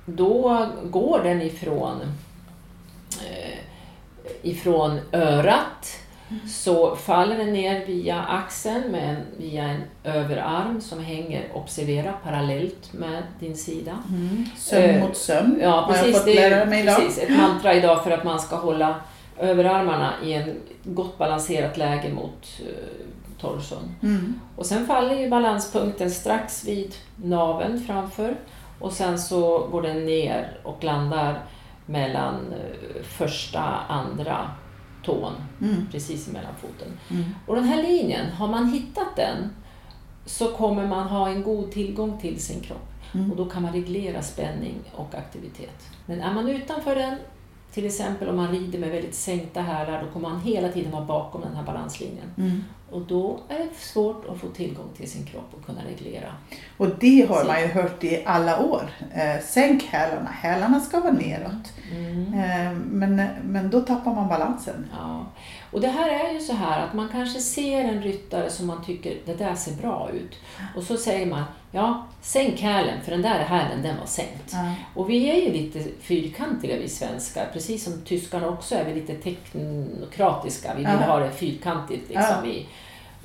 då 0.06 0.66
går 0.84 1.20
den 1.24 1.42
ifrån, 1.42 2.00
eh, 3.26 3.58
ifrån 4.42 5.00
örat 5.12 5.98
så 6.48 6.96
faller 6.96 7.36
den 7.36 7.52
ner 7.52 7.86
via 7.86 8.22
axeln 8.22 8.92
med 8.92 9.10
en, 9.10 9.22
via 9.38 9.64
en 9.64 9.82
överarm 10.04 10.80
som 10.80 11.04
hänger, 11.04 11.44
observera, 11.54 12.12
parallellt 12.12 12.92
med 12.92 13.22
din 13.40 13.56
sida. 13.56 13.98
Mm. 14.08 14.44
Söm 14.56 14.82
Eh, 14.82 15.00
mot 15.00 15.16
söm 15.16 15.58
Ja, 15.62 15.70
har 15.70 15.94
jag 15.94 16.04
precis. 16.04 16.18
fått 16.18 16.34
lära 16.34 16.56
är 16.60 16.66
mig 16.66 16.82
idag. 16.82 16.96
precis, 16.96 17.18
ett 17.22 17.36
mantra 17.36 17.74
idag 17.74 18.04
för 18.04 18.10
att 18.10 18.24
man 18.24 18.40
ska 18.40 18.56
hålla 18.56 18.94
överarmarna 19.38 20.12
i 20.24 20.32
en 20.32 20.54
gott 20.84 21.18
balanserat 21.18 21.76
läge 21.76 22.12
mot 22.12 22.46
torson. 23.40 23.94
Mm. 24.02 24.40
Och 24.56 24.66
sen 24.66 24.86
faller 24.86 25.14
ju 25.14 25.30
balanspunkten 25.30 26.10
strax 26.10 26.64
vid 26.64 26.94
naveln 27.16 27.80
framför 27.86 28.36
och 28.80 28.92
sen 28.92 29.18
så 29.18 29.58
går 29.72 29.82
den 29.82 30.04
ner 30.06 30.58
och 30.62 30.84
landar 30.84 31.42
mellan 31.86 32.34
eh, 32.52 33.02
första 33.02 33.60
andra 33.88 34.50
tån, 35.04 35.32
Mm. 35.62 35.86
precis 35.92 36.28
mellan 36.28 36.52
foten. 36.60 36.88
Mm. 37.10 37.24
Och 37.46 37.54
den 37.54 37.64
här 37.64 37.82
linjen, 37.82 38.30
har 38.32 38.48
man 38.48 38.68
hittat 38.72 39.16
den 39.16 39.50
så 40.26 40.48
kommer 40.48 40.86
man 40.86 41.08
ha 41.08 41.28
en 41.28 41.42
god 41.42 41.70
tillgång 41.72 42.18
till 42.20 42.40
sin 42.42 42.60
kropp 42.60 42.88
Mm. 43.14 43.30
och 43.30 43.36
då 43.36 43.44
kan 43.46 43.62
man 43.62 43.72
reglera 43.72 44.22
spänning 44.22 44.74
och 44.94 45.14
aktivitet. 45.14 45.86
Men 46.06 46.20
är 46.20 46.34
man 46.34 46.48
utanför 46.48 46.94
den, 46.94 47.14
till 47.72 47.86
exempel 47.86 48.28
om 48.28 48.36
man 48.36 48.48
rider 48.52 48.78
med 48.78 48.90
väldigt 48.90 49.14
sänkta 49.14 49.60
hälar, 49.60 50.02
då 50.06 50.12
kommer 50.12 50.28
man 50.28 50.40
hela 50.40 50.68
tiden 50.68 50.92
vara 50.92 51.04
bakom 51.04 51.40
den 51.40 51.54
här 51.56 51.62
balanslinjen. 51.62 52.64
Mm. 52.88 53.00
Och 53.02 53.08
då 53.08 53.40
är 53.48 53.58
det 53.58 53.68
svårt 53.78 54.24
att 54.28 54.38
få 54.40 54.46
tillgång 54.48 54.88
till 54.96 55.10
sin 55.10 55.26
kropp 55.26 55.50
och 55.60 55.66
kunna 55.66 55.80
reglera. 55.84 56.32
Och 56.76 56.88
det 57.00 57.26
har 57.28 57.44
man 57.44 57.60
ju 57.60 57.66
hört 57.66 58.04
i 58.04 58.22
alla 58.26 58.62
år. 58.62 58.90
Eh, 59.14 59.42
sänk 59.44 59.82
hälarna, 59.84 60.30
hälarna 60.30 60.80
ska 60.80 61.00
vara 61.00 61.12
neråt. 61.12 61.72
Eh, 62.34 62.72
men, 62.90 63.16
men 63.44 63.70
då 63.70 63.80
tappar 63.80 64.14
man 64.14 64.28
balansen. 64.28 64.86
Ja. 64.98 65.26
Och 65.72 65.80
det 65.80 65.88
här 65.88 66.08
är 66.08 66.32
ju 66.32 66.40
så 66.40 66.52
här 66.52 66.86
att 66.86 66.94
man 66.94 67.08
kanske 67.08 67.40
ser 67.40 67.84
en 67.84 68.02
ryttare 68.02 68.50
som 68.50 68.66
man 68.66 68.84
tycker, 68.84 69.16
det 69.24 69.34
där 69.34 69.54
ser 69.54 69.72
bra 69.72 70.10
ut. 70.12 70.36
Och 70.76 70.82
så 70.82 70.96
säger 70.96 71.26
man, 71.26 71.44
ja, 71.70 72.06
sänk 72.22 72.60
hälen, 72.60 73.00
för 73.04 73.10
den 73.10 73.22
där 73.22 73.38
hälen, 73.38 73.82
den 73.82 73.98
var 73.98 74.06
sänkt. 74.06 74.52
Ja. 74.52 74.72
Och 74.94 75.10
vi 75.10 75.30
är 75.30 75.34
ju 75.46 75.52
lite 75.52 75.84
fyrkantiga 76.00 76.76
vi 76.76 76.88
svenskar, 76.88 77.46
precis 77.52 77.84
som 77.84 78.00
tyskarna 78.04 78.48
också 78.48 78.74
är 78.74 78.84
vi 78.84 78.94
lite 78.94 79.14
teknokratiska. 79.14 80.70
Vi 80.74 80.84
vill 80.84 80.96
Ja. 81.00 81.06
ha 81.06 81.18
det 81.18 81.30
fyrkantigt. 81.30 82.08
Liksom. 82.08 82.34
Ja. 82.44 82.52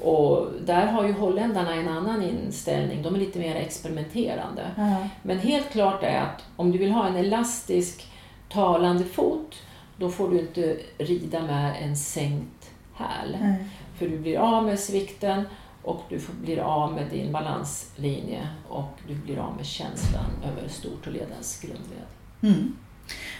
Och 0.01 0.47
där 0.65 0.87
har 0.87 1.03
ju 1.07 1.13
holländarna 1.13 1.75
en 1.75 1.87
annan 1.87 2.23
inställning, 2.23 3.01
de 3.01 3.15
är 3.15 3.19
lite 3.19 3.39
mer 3.39 3.55
experimenterande. 3.55 4.71
Ja. 4.77 5.07
Men 5.23 5.39
helt 5.39 5.71
klart 5.71 6.03
är 6.03 6.21
att 6.21 6.45
om 6.55 6.71
du 6.71 6.77
vill 6.77 6.91
ha 6.91 7.07
en 7.07 7.15
elastisk 7.15 8.11
talande 8.49 9.03
fot, 9.05 9.55
då 9.97 10.09
får 10.09 10.29
du 10.29 10.39
inte 10.39 10.77
rida 10.97 11.41
med 11.41 11.75
en 11.83 11.97
sänkt 11.97 12.71
häl. 12.93 13.37
Nej. 13.41 13.65
För 13.97 14.07
du 14.07 14.19
blir 14.19 14.37
av 14.37 14.63
med 14.63 14.79
svikten 14.79 15.43
och 15.83 16.01
du 16.09 16.19
blir 16.41 16.59
av 16.59 16.93
med 16.93 17.05
din 17.11 17.31
balanslinje 17.31 18.47
och 18.69 18.99
du 19.07 19.15
blir 19.15 19.37
av 19.37 19.55
med 19.55 19.65
känslan 19.65 20.31
över 20.43 20.67
stortåledens 20.67 21.61
grundled. 21.61 22.07
Mm. 22.41 22.75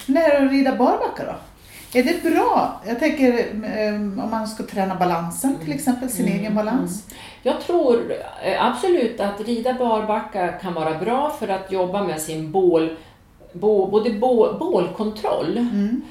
När 0.06 0.46
att 0.46 0.52
rida 0.52 0.76
barbacka 0.76 1.26
då? 1.26 1.36
Är 1.94 2.04
det 2.04 2.24
bra? 2.24 2.82
Jag 2.88 3.00
tänker 3.00 3.40
eh, 3.64 3.96
om 3.96 4.28
man 4.32 4.48
ska 4.48 4.64
träna 4.64 4.96
balansen 4.96 5.56
till 5.64 5.72
exempel, 5.72 6.10
sin 6.10 6.26
Mm, 6.26 6.40
egen 6.40 6.56
balans. 6.56 7.08
Jag 7.44 7.62
tror 7.62 8.14
eh, 8.44 8.66
absolut 8.66 9.20
att 9.20 9.42
rida 9.42 9.74
barbacka 9.74 10.48
kan 10.48 10.74
vara 10.74 11.00
bra 11.00 11.30
för 11.30 11.48
att 11.48 11.72
jobba 11.72 12.04
med 12.04 12.22
sin 12.22 12.52
bål, 12.52 12.96
bå, 13.54 13.88
både 13.88 14.10
bå, 14.10 14.58
bålkontroll 14.60 15.58
Mm. 15.58 16.02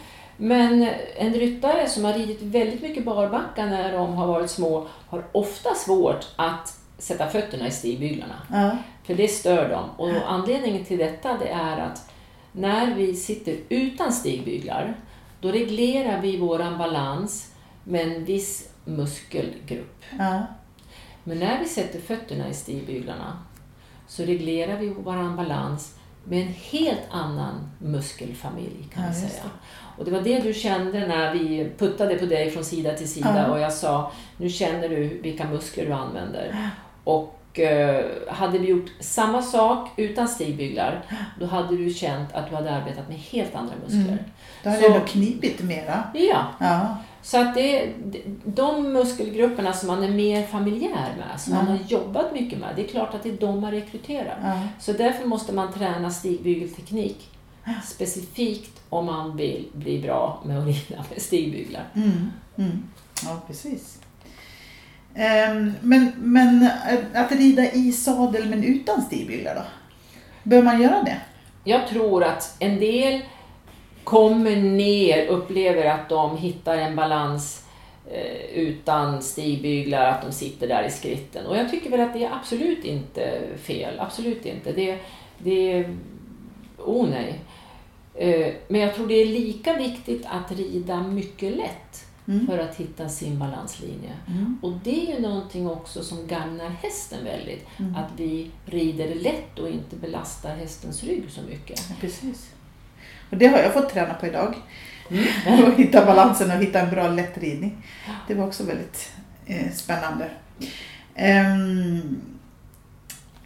Men 0.42 0.88
en 1.16 1.34
ryttare 1.34 1.88
som 1.88 2.04
har 2.04 2.12
ridit 2.12 2.42
väldigt 2.42 2.82
mycket 2.82 3.04
barbacka 3.04 3.66
när 3.66 3.92
de 3.92 4.14
har 4.14 4.26
varit 4.26 4.50
små 4.50 4.86
har 5.08 5.24
ofta 5.32 5.74
svårt 5.74 6.26
att 6.36 6.78
sätta 6.98 7.28
fötterna 7.28 7.66
i 7.66 7.70
stigbyglarna. 7.70 8.34
Ja. 8.52 8.70
För 9.06 9.14
det 9.14 9.28
stör 9.28 9.68
dem. 9.68 9.84
Och 9.96 10.10
anledningen 10.26 10.84
till 10.84 10.98
detta 10.98 11.36
det 11.38 11.48
är 11.48 11.76
att 11.78 12.10
när 12.52 12.94
vi 12.94 13.14
sitter 13.14 13.56
utan 13.68 14.12
stigbyglar 14.12 14.94
då 15.40 15.52
reglerar 15.52 16.20
vi 16.20 16.36
våran 16.36 16.78
balans 16.78 17.54
med 17.84 18.00
en 18.08 18.24
viss 18.24 18.68
muskelgrupp. 18.84 20.04
Ja. 20.18 20.42
Men 21.24 21.38
när 21.38 21.58
vi 21.58 21.64
sätter 21.64 22.00
fötterna 22.00 22.48
i 22.48 22.54
stigbyglarna 22.54 23.38
så 24.06 24.22
reglerar 24.22 24.76
vi 24.78 24.88
vår 24.88 25.36
balans 25.36 25.96
med 26.24 26.40
en 26.46 26.54
helt 26.70 27.02
annan 27.10 27.70
muskelfamilj 27.78 28.88
kan 28.94 29.02
Ja, 29.02 29.10
man 29.10 29.20
just 29.20 29.34
säga. 29.34 29.44
Och 29.98 30.04
det 30.04 30.10
var 30.10 30.20
det 30.20 30.40
du 30.40 30.54
kände 30.54 31.06
när 31.06 31.34
vi 31.34 31.72
puttade 31.78 32.14
på 32.18 32.26
dig 32.26 32.50
från 32.50 32.64
sida 32.64 32.92
till 32.94 33.08
sida 33.08 33.34
Ja. 33.46 33.52
och 33.52 33.60
jag 33.60 33.72
sa 33.72 34.12
nu 34.36 34.48
känner 34.50 34.88
du 34.88 35.20
vilka 35.22 35.44
muskler 35.48 35.86
du 35.86 35.92
använder. 35.92 36.70
Och 37.04 37.39
hade 38.28 38.58
vi 38.58 38.68
gjort 38.68 38.90
samma 39.00 39.42
sak 39.42 39.88
utan 39.96 40.28
stigbyglar 40.28 41.02
då 41.40 41.46
hade 41.46 41.76
du 41.76 41.90
känt 41.94 42.32
att 42.32 42.50
du 42.50 42.56
hade 42.56 42.70
arbetat 42.74 43.08
med 43.08 43.18
helt 43.18 43.54
andra 43.54 43.74
muskler. 43.84 44.00
Mm. 44.12 44.24
Då 44.62 44.70
har 44.70 44.76
Så- 44.76 44.88
nog 44.88 45.06
knipit 45.06 45.62
mera. 45.62 46.04
Ja, 46.14 46.44
Ja. 46.60 46.96
så 47.22 47.40
att 47.40 47.54
det 47.54 47.88
de 48.44 48.92
muskelgrupperna 48.92 49.72
som 49.72 49.86
man 49.86 50.02
är 50.04 50.08
mer 50.10 50.42
familjär 50.46 51.14
med, 51.18 51.40
som 51.40 51.54
man 51.54 51.64
Ja. 51.66 51.72
har 51.72 51.78
jobbat 51.88 52.32
mycket 52.34 52.58
med, 52.58 52.68
det 52.76 52.84
är 52.84 52.88
klart 52.88 53.14
att 53.14 53.22
det 53.22 53.28
är 53.28 53.36
de 53.36 53.60
man 53.60 53.70
rekryterar. 53.70 54.38
Ja. 54.44 54.60
Så 54.80 54.92
därför 54.92 55.24
måste 55.26 55.52
man 55.52 55.72
träna 55.72 56.10
stigbygelteknik 56.10 57.28
specifikt 57.84 58.80
om 58.88 59.06
man 59.06 59.36
vill 59.36 59.68
bli 59.72 59.98
bra 60.02 60.40
med 60.44 60.58
att 60.58 60.66
rida 60.66 61.04
med 61.10 61.22
stigbyglar. 61.22 61.84
Mm. 61.94 62.30
Mm. 62.58 62.82
ja, 63.24 63.40
precis. 63.46 63.98
Ehm, 65.14 65.72
men, 65.82 66.12
men 66.18 66.62
eh, 66.62 67.22
att- 67.22 67.32
rida 67.32 67.72
i 67.72 67.92
sadel 67.92 68.48
men 68.48 68.64
utan 68.64 69.02
stigbyglar 69.02 69.54
då? 69.54 69.62
Bör 70.42 70.62
man 70.62 70.82
göra 70.82 71.02
det? 71.02 71.16
Jag 71.64 71.88
tror 71.88 72.24
att 72.24 72.56
en 72.58 72.80
del 72.80 73.20
kommer 74.04 74.56
ner, 74.56 75.26
upplever 75.26 75.84
att 75.84 76.08
de 76.08 76.36
hittar 76.36 76.76
en 76.76 76.96
balans 76.96 77.64
eh, 78.10 78.44
utan 78.54 79.22
stigbyglar, 79.22 80.04
att 80.10 80.22
de 80.22 80.32
sitter 80.32 80.68
där 80.68 80.82
i 80.82 80.90
skritten. 80.90 81.46
Och 81.46 81.56
jag 81.56 81.70
tycker 81.70 81.90
väl 81.90 82.00
att 82.00 82.12
det 82.12 82.24
är 82.24 82.32
absolut 82.32 82.84
inte 82.84 83.40
fel, 83.62 84.00
absolut 84.00 84.46
inte. 84.46 84.72
Det, 84.72 84.98
det 85.38 85.72
är... 85.72 85.96
Oh 86.78 87.08
nej. 87.08 87.40
Eh, 88.14 88.52
men 88.68 88.80
jag 88.80 88.94
tror 88.94 89.06
det 89.06 89.14
är 89.14 89.26
lika 89.26 89.74
viktigt 89.74 90.26
att 90.26 90.52
rida 90.58 91.02
mycket 91.02 91.56
lätt 91.56 92.06
Mm. 92.30 92.46
för 92.46 92.58
att 92.58 92.76
hitta 92.76 93.08
sin 93.08 93.38
balanslinje. 93.38 94.12
Mm. 94.26 94.58
Och 94.62 94.72
det 94.84 95.10
är 95.10 95.14
ju 95.16 95.22
någonting 95.22 95.68
också 95.68 96.04
som 96.04 96.26
gagnar 96.26 96.68
hästen 96.68 97.24
väldigt. 97.24 97.66
Mm. 97.78 97.94
Att 97.94 98.10
vi 98.16 98.50
rider 98.66 99.14
lätt 99.14 99.58
och 99.58 99.68
inte 99.68 99.96
belastar 99.96 100.56
hästens 100.56 101.04
rygg 101.04 101.24
så 101.30 101.42
mycket. 101.42 101.82
Ja, 101.88 101.94
precis. 102.00 102.50
Och 103.30 103.36
det 103.36 103.46
har 103.46 103.58
jag 103.58 103.72
fått 103.72 103.88
träna 103.88 104.14
på 104.14 104.26
idag. 104.26 104.54
Mm. 105.10 105.64
och 105.64 105.78
hitta 105.78 106.06
balansen 106.06 106.50
och 106.50 106.56
hitta 106.56 106.80
en 106.80 106.90
bra 106.90 107.08
lättridning. 107.08 107.86
Det 108.28 108.34
var 108.34 108.46
också 108.46 108.64
väldigt 108.64 109.12
eh, 109.46 109.72
spännande. 109.72 110.30
Ehm, 111.14 112.20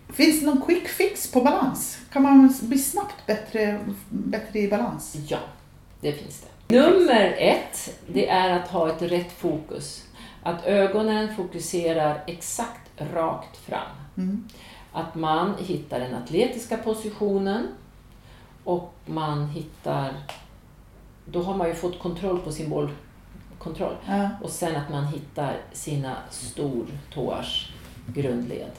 finns 0.09 0.41
det 0.41 0.47
någon 0.47 0.63
quick 0.63 0.89
fix 0.89 1.33
på 1.33 1.41
balans? 1.41 1.99
Kan 2.13 2.23
man 2.23 2.55
bli 2.63 2.79
snabbt 2.79 3.27
bättre, 3.27 3.81
bättre 4.09 4.59
i 4.59 4.69
balans? 4.69 5.17
Ja, 5.29 5.39
det 6.05 6.13
finns 6.13 6.41
det. 6.41 6.77
Nummer 6.77 7.35
ett, 7.39 8.01
det 8.07 8.29
är 8.29 8.51
att 8.51 8.69
ha 8.69 8.91
ett 8.91 9.03
rätt 9.03 9.33
fokus. 9.33 10.05
Att 10.43 10.67
ögonen 10.67 11.37
fokuserar 11.37 12.25
exakt 12.27 12.91
rakt 13.15 13.57
fram. 13.57 13.91
Mm. 14.17 14.49
Att 14.93 15.15
man 15.15 15.55
hittar 15.59 16.01
den 16.01 16.15
atletiska 16.15 16.77
positionen 16.77 17.69
och 18.65 18.95
man 19.07 19.49
hittar... 19.49 20.13
Då 21.25 21.43
har 21.43 21.57
man 21.57 21.69
ju 21.69 21.75
fått 21.75 21.99
kontroll 21.99 22.39
på 22.39 22.53
sin 22.53 22.71
bollkontroll. 22.71 23.97
Ja. 24.07 24.29
Och 24.43 24.51
sen 24.51 24.77
att 24.77 24.91
man 24.91 25.07
hittar 25.07 25.57
sina 25.73 26.17
stortåars 26.31 27.73
grundled. 28.07 28.71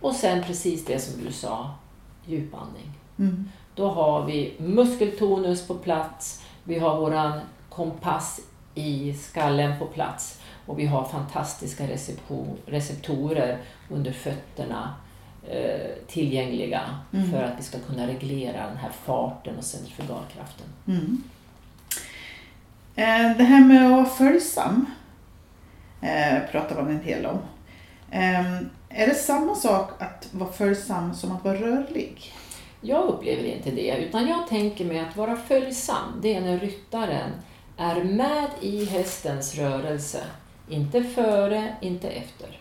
Och 0.00 0.14
sen 0.14 0.44
precis 0.44 0.84
det 0.84 0.98
som 0.98 1.24
du 1.24 1.32
sa, 1.32 1.70
djupandning. 2.26 2.92
Mm. 3.18 3.48
Då 3.74 3.88
har 3.88 4.24
vi 4.24 4.54
muskeltonus 4.58 5.66
på 5.66 5.74
plats, 5.74 6.42
vi 6.68 6.78
har 6.78 6.96
våran 7.00 7.40
kompass 7.68 8.40
i 8.74 9.14
skallen 9.14 9.78
på 9.78 9.86
plats 9.86 10.40
och 10.66 10.78
vi 10.78 10.86
har 10.86 11.04
fantastiska 11.04 11.84
receptorer 12.66 13.58
under 13.90 14.12
fötterna 14.12 14.94
eh, 15.50 15.90
tillgängliga 16.08 16.80
Mm. 17.12 17.30
för 17.30 17.42
att 17.42 17.58
vi 17.58 17.62
ska 17.62 17.78
kunna 17.78 18.06
reglera 18.06 18.66
den 18.66 18.76
här 18.76 18.90
farten 19.04 19.56
och 19.58 19.64
centrifugalkraften. 19.64 20.66
Mm. 20.86 21.22
Eh, 22.96 23.36
Det 23.36 23.44
här 23.44 23.64
med 23.64 23.84
att 23.86 23.90
vara 23.92 24.04
följsam 24.04 24.86
eh, 26.00 26.38
pratar 26.50 26.76
man 26.82 26.88
en 26.90 27.02
del 27.04 27.26
om. 27.26 27.38
Eh, 28.10 28.56
Är 28.90 29.06
det 29.06 29.14
samma 29.14 29.54
sak 29.54 30.02
att 30.02 30.28
vara 30.32 30.52
följsam 30.52 31.14
som 31.14 31.32
att 31.32 31.44
vara 31.44 31.54
rörlig? 31.60 32.32
Jag 32.80 33.04
upplever 33.04 33.44
inte 33.44 33.70
det, 33.70 33.96
utan 33.96 34.28
jag 34.28 34.46
tänker 34.46 34.84
mig 34.84 34.98
att 35.00 35.16
vara 35.16 35.36
följsam, 35.36 36.20
det 36.22 36.34
är 36.34 36.40
när 36.40 36.58
ryttaren 36.58 37.30
är 37.76 38.04
med 38.04 38.48
i 38.60 38.84
hästens 38.84 39.54
rörelse. 39.54 40.24
Inte 40.68 41.04
före, 41.04 41.76
inte 41.80 42.08
efter. 42.08 42.60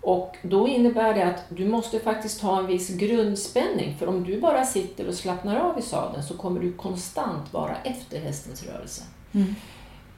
Och 0.00 0.36
då 0.42 0.68
innebär 0.68 1.14
det 1.14 1.22
att 1.26 1.44
du 1.48 1.68
måste 1.68 2.00
faktiskt 2.00 2.42
ha 2.42 2.58
en 2.58 2.66
viss 2.66 2.88
grundspänning, 2.88 3.96
för 3.98 4.06
om 4.08 4.24
du 4.24 4.40
bara 4.40 4.64
sitter 4.64 5.08
och 5.08 5.14
slappnar 5.14 5.56
av 5.56 5.78
i 5.78 5.82
sadeln 5.82 6.22
så 6.22 6.36
kommer 6.36 6.60
du 6.60 6.72
konstant 6.72 7.52
vara 7.52 7.76
efter 7.84 8.20
hästens 8.20 8.66
rörelse. 8.66 9.02
Mm. 9.32 9.54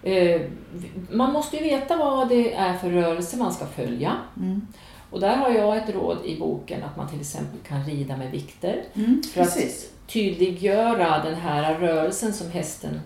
Eh, 0.02 0.40
Man 1.10 1.32
måste 1.32 1.56
ju 1.56 1.62
veta 1.62 1.96
vad 1.96 2.28
det 2.28 2.54
är 2.54 2.74
för 2.74 2.90
rörelse 2.90 3.36
man 3.36 3.52
ska 3.52 3.66
följa. 3.66 4.12
Mm. 4.36 4.66
Och 5.10 5.20
där 5.20 5.36
har 5.36 5.50
jag 5.50 5.76
ett 5.76 5.94
råd 5.94 6.18
i 6.24 6.38
boken 6.38 6.82
att 6.82 6.96
man 6.96 7.08
till 7.08 7.20
exempel 7.20 7.58
kan 7.68 7.84
rida 7.84 8.16
med 8.16 8.30
vikter. 8.30 8.82
Mm, 8.94 9.22
För 9.34 9.40
att 9.40 9.54
precis. 9.54 9.90
tydliggöra 10.06 11.22
den 11.24 11.34
här 11.34 11.74
rörelsen 11.78 12.32
som 12.32 12.50
hästens 12.50 13.00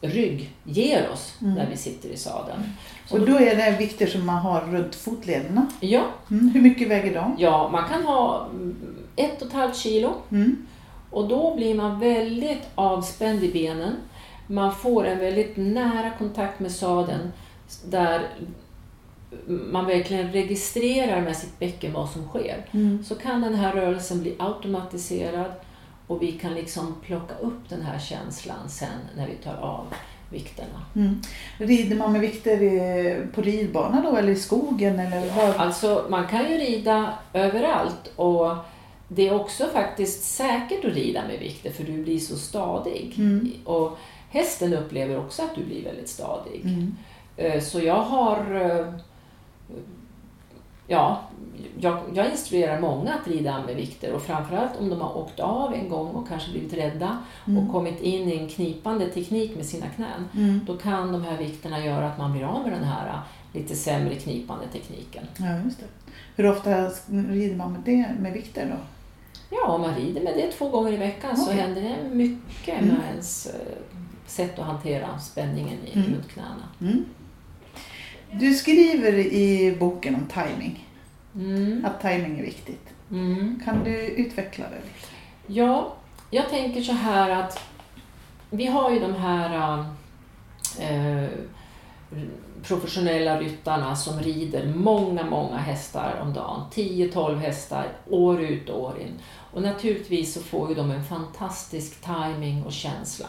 rygg 0.00 0.54
ger 0.64 1.08
oss 1.12 1.34
Mm. 1.42 1.54
när 1.54 1.66
vi 1.70 1.76
sitter 1.76 2.08
i 2.08 2.16
sadeln. 2.16 2.62
Så 3.06 3.14
Och 3.20 3.26
då 3.26 3.36
är 3.36 3.56
det 3.56 3.76
vikter 3.78 4.06
som 4.06 4.26
man 4.26 4.36
har 4.38 4.60
runt 4.60 4.94
fotlederna. 4.94 5.66
Ja, 5.80 6.04
Mm. 6.30 6.48
Hur 6.48 6.60
mycket 6.60 6.88
väger 6.88 7.14
de? 7.14 7.36
ja, 7.38 7.68
man 7.72 7.88
kan 7.88 8.02
ha 8.04 8.46
mm, 8.50 8.76
ett 9.16 9.42
och 9.42 9.48
ett 9.48 9.52
halvt 9.54 9.76
kilo 9.76 10.12
Mm. 10.30 10.66
och 11.10 11.28
då 11.28 11.54
blir 11.54 11.74
man 11.74 12.00
väldigt 12.00 12.62
avspänd 12.74 13.44
i 13.44 13.52
benen. 13.52 13.96
Man 14.46 14.74
får 14.74 15.06
en 15.06 15.18
väldigt 15.18 15.56
nära 15.56 16.10
kontakt 16.18 16.60
med 16.60 16.72
sadeln 16.72 17.32
där 17.84 18.28
man 19.46 19.86
verkligen 19.86 20.32
registrerar 20.32 21.20
med 21.20 21.36
sitt 21.36 21.58
bäcken 21.58 21.92
vad 21.92 22.08
som 22.10 22.28
sker. 22.28 22.66
Mm. 22.72 23.04
så 23.04 23.14
kan 23.14 23.40
den 23.40 23.54
här 23.54 23.72
rörelsen 23.72 24.22
bli 24.22 24.34
automatiserad 24.38 25.52
och 26.06 26.22
vi 26.22 26.32
kan 26.32 26.54
liksom 26.54 26.94
plocka 27.06 27.34
upp 27.34 27.68
den 27.68 27.82
här 27.82 27.98
känslan 27.98 28.68
sen 28.68 28.88
när 29.16 29.26
vi 29.26 29.34
tar 29.34 29.54
av 29.54 29.86
vikterna. 30.30 30.82
Mm. 30.96 31.20
Rider 31.58 31.96
man 31.96 32.12
med 32.12 32.20
vikter 32.20 33.26
på 33.34 33.42
ridbana 33.42 34.02
då 34.02 34.16
eller 34.16 34.32
i 34.32 34.36
skogen? 34.36 35.00
Eller 35.00 35.36
vad? 35.36 35.56
Alltså 35.56 36.06
man 36.08 36.26
kan 36.26 36.50
ju 36.50 36.56
rida 36.56 37.14
överallt 37.32 38.12
och 38.16 38.56
det 39.08 39.28
är 39.28 39.34
också 39.34 39.66
faktiskt 39.66 40.24
säkert 40.24 40.84
att 40.84 40.94
rida 40.94 41.22
med 41.28 41.38
vikter 41.38 41.70
för 41.70 41.84
du 41.84 42.02
blir 42.02 42.18
så 42.18 42.36
stadig. 42.36 43.14
Mm. 43.18 43.52
Och 43.64 43.98
hästen 44.30 44.74
upplever 44.74 45.18
också 45.18 45.42
att 45.42 45.54
du 45.54 45.64
blir 45.64 45.84
väldigt 45.84 46.08
stadig. 46.08 46.60
Mm. 46.64 46.96
Eh, 47.36 47.62
Så 47.62 47.80
jag 47.80 48.02
har... 48.02 48.58
Ja, 50.86 51.20
jag, 51.78 51.98
jag 52.14 52.30
instruerar 52.30 52.80
många 52.80 53.14
att 53.14 53.28
rida 53.28 53.62
med 53.66 53.76
vikter 53.76 54.12
och 54.12 54.22
framförallt 54.22 54.76
om 54.80 54.88
de 54.88 55.00
har 55.00 55.16
åkt 55.18 55.40
av 55.40 55.74
en 55.74 55.88
gång 55.88 56.08
och 56.08 56.28
kanske 56.28 56.50
blivit 56.50 56.72
rädda 56.72 57.18
Mm. 57.46 57.58
och 57.66 57.72
kommit 57.72 58.00
in 58.00 58.28
i 58.28 58.36
en 58.38 58.48
knipande 58.48 59.08
teknik 59.08 59.56
med 59.56 59.66
sina 59.66 59.86
knän. 59.88 60.28
Mm. 60.34 60.60
Då 60.66 60.76
kan 60.76 61.12
de 61.12 61.22
här 61.24 61.38
vikterna 61.38 61.84
göra 61.84 62.06
att 62.08 62.18
man 62.18 62.32
blir 62.32 62.44
av 62.44 62.62
med 62.62 62.72
den 62.72 62.84
här 62.84 63.06
eh, 63.08 63.18
lite 63.60 63.74
sämre 63.76 64.14
knipande 64.14 64.64
tekniken. 64.72 65.24
Ja, 65.36 65.58
just 65.64 65.78
det. 65.80 65.84
Hur 66.36 66.50
ofta 66.50 66.88
rider 67.08 67.56
man 67.56 67.72
med 67.72 67.80
det 67.84 68.06
med 68.20 68.32
vikter 68.32 68.66
då? 68.70 68.76
Ja, 69.56 69.66
om 69.66 69.80
man 69.80 69.94
rider 69.94 70.20
med 70.20 70.34
det 70.36 70.50
två 70.52 70.68
gånger 70.68 70.92
i 70.92 70.96
veckan 70.96 71.36
så 71.36 71.42
Okej. 71.50 71.56
händer 71.60 71.82
det 71.82 72.14
mycket 72.14 72.78
Mm. 72.82 72.86
med 72.94 72.96
ens 73.10 73.46
eh, 73.46 73.52
sätt 74.26 74.58
att 74.58 74.66
hantera 74.66 75.18
spänningen 75.18 75.78
i, 75.86 75.92
Mm. 75.98 76.12
runt 76.14 76.28
knäna. 76.28 76.98
Du 78.32 78.54
skriver 78.54 79.12
i 79.18 79.76
boken 79.80 80.14
om 80.14 80.26
timing, 80.26 80.88
Mm. 81.34 81.84
att 81.84 82.00
timing 82.00 82.38
är 82.38 82.42
viktigt. 82.42 82.88
Mm. 83.10 83.60
Kan 83.64 83.84
du 83.84 83.96
utveckla 84.06 84.64
det 84.70 84.76
lite? 84.76 85.06
Ja, 85.46 85.94
jag 86.30 86.48
tänker 86.48 86.82
så 86.82 86.92
här 86.92 87.30
att 87.30 87.60
vi 88.50 88.66
har 88.66 88.90
ju 88.90 88.98
de 89.00 89.14
här 89.14 89.78
eh, 90.80 91.28
professionella 92.62 93.40
ryttarna 93.40 93.96
som 93.96 94.20
rider 94.20 94.72
många, 94.76 95.24
många 95.24 95.56
hästar 95.56 96.18
om 96.22 96.32
dagen. 96.32 96.60
10-12 96.72 97.38
hästar 97.38 97.88
år 98.10 98.40
ut 98.40 98.68
och 98.68 98.80
år 98.82 98.98
in. 99.00 99.12
Och 99.52 99.62
naturligtvis 99.62 100.34
så 100.34 100.40
får 100.40 100.68
ju 100.68 100.74
de 100.74 100.90
en 100.90 101.04
fantastisk 101.04 102.00
timing 102.04 102.62
och 102.64 102.72
känsla. 102.72 103.26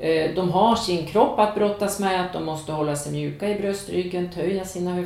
Eh, 0.00 0.34
De 0.34 0.50
har 0.50 0.76
sin 0.76 1.06
kropp 1.06 1.38
att 1.38 1.54
brottas 1.54 2.00
med, 2.00 2.20
att 2.20 2.32
de 2.32 2.44
måste 2.44 2.72
hålla 2.72 2.96
sig 2.96 3.12
mjuka 3.12 3.48
i 3.48 3.60
bröstryggen, 3.60 4.30
töja 4.30 4.64
sina 4.64 5.04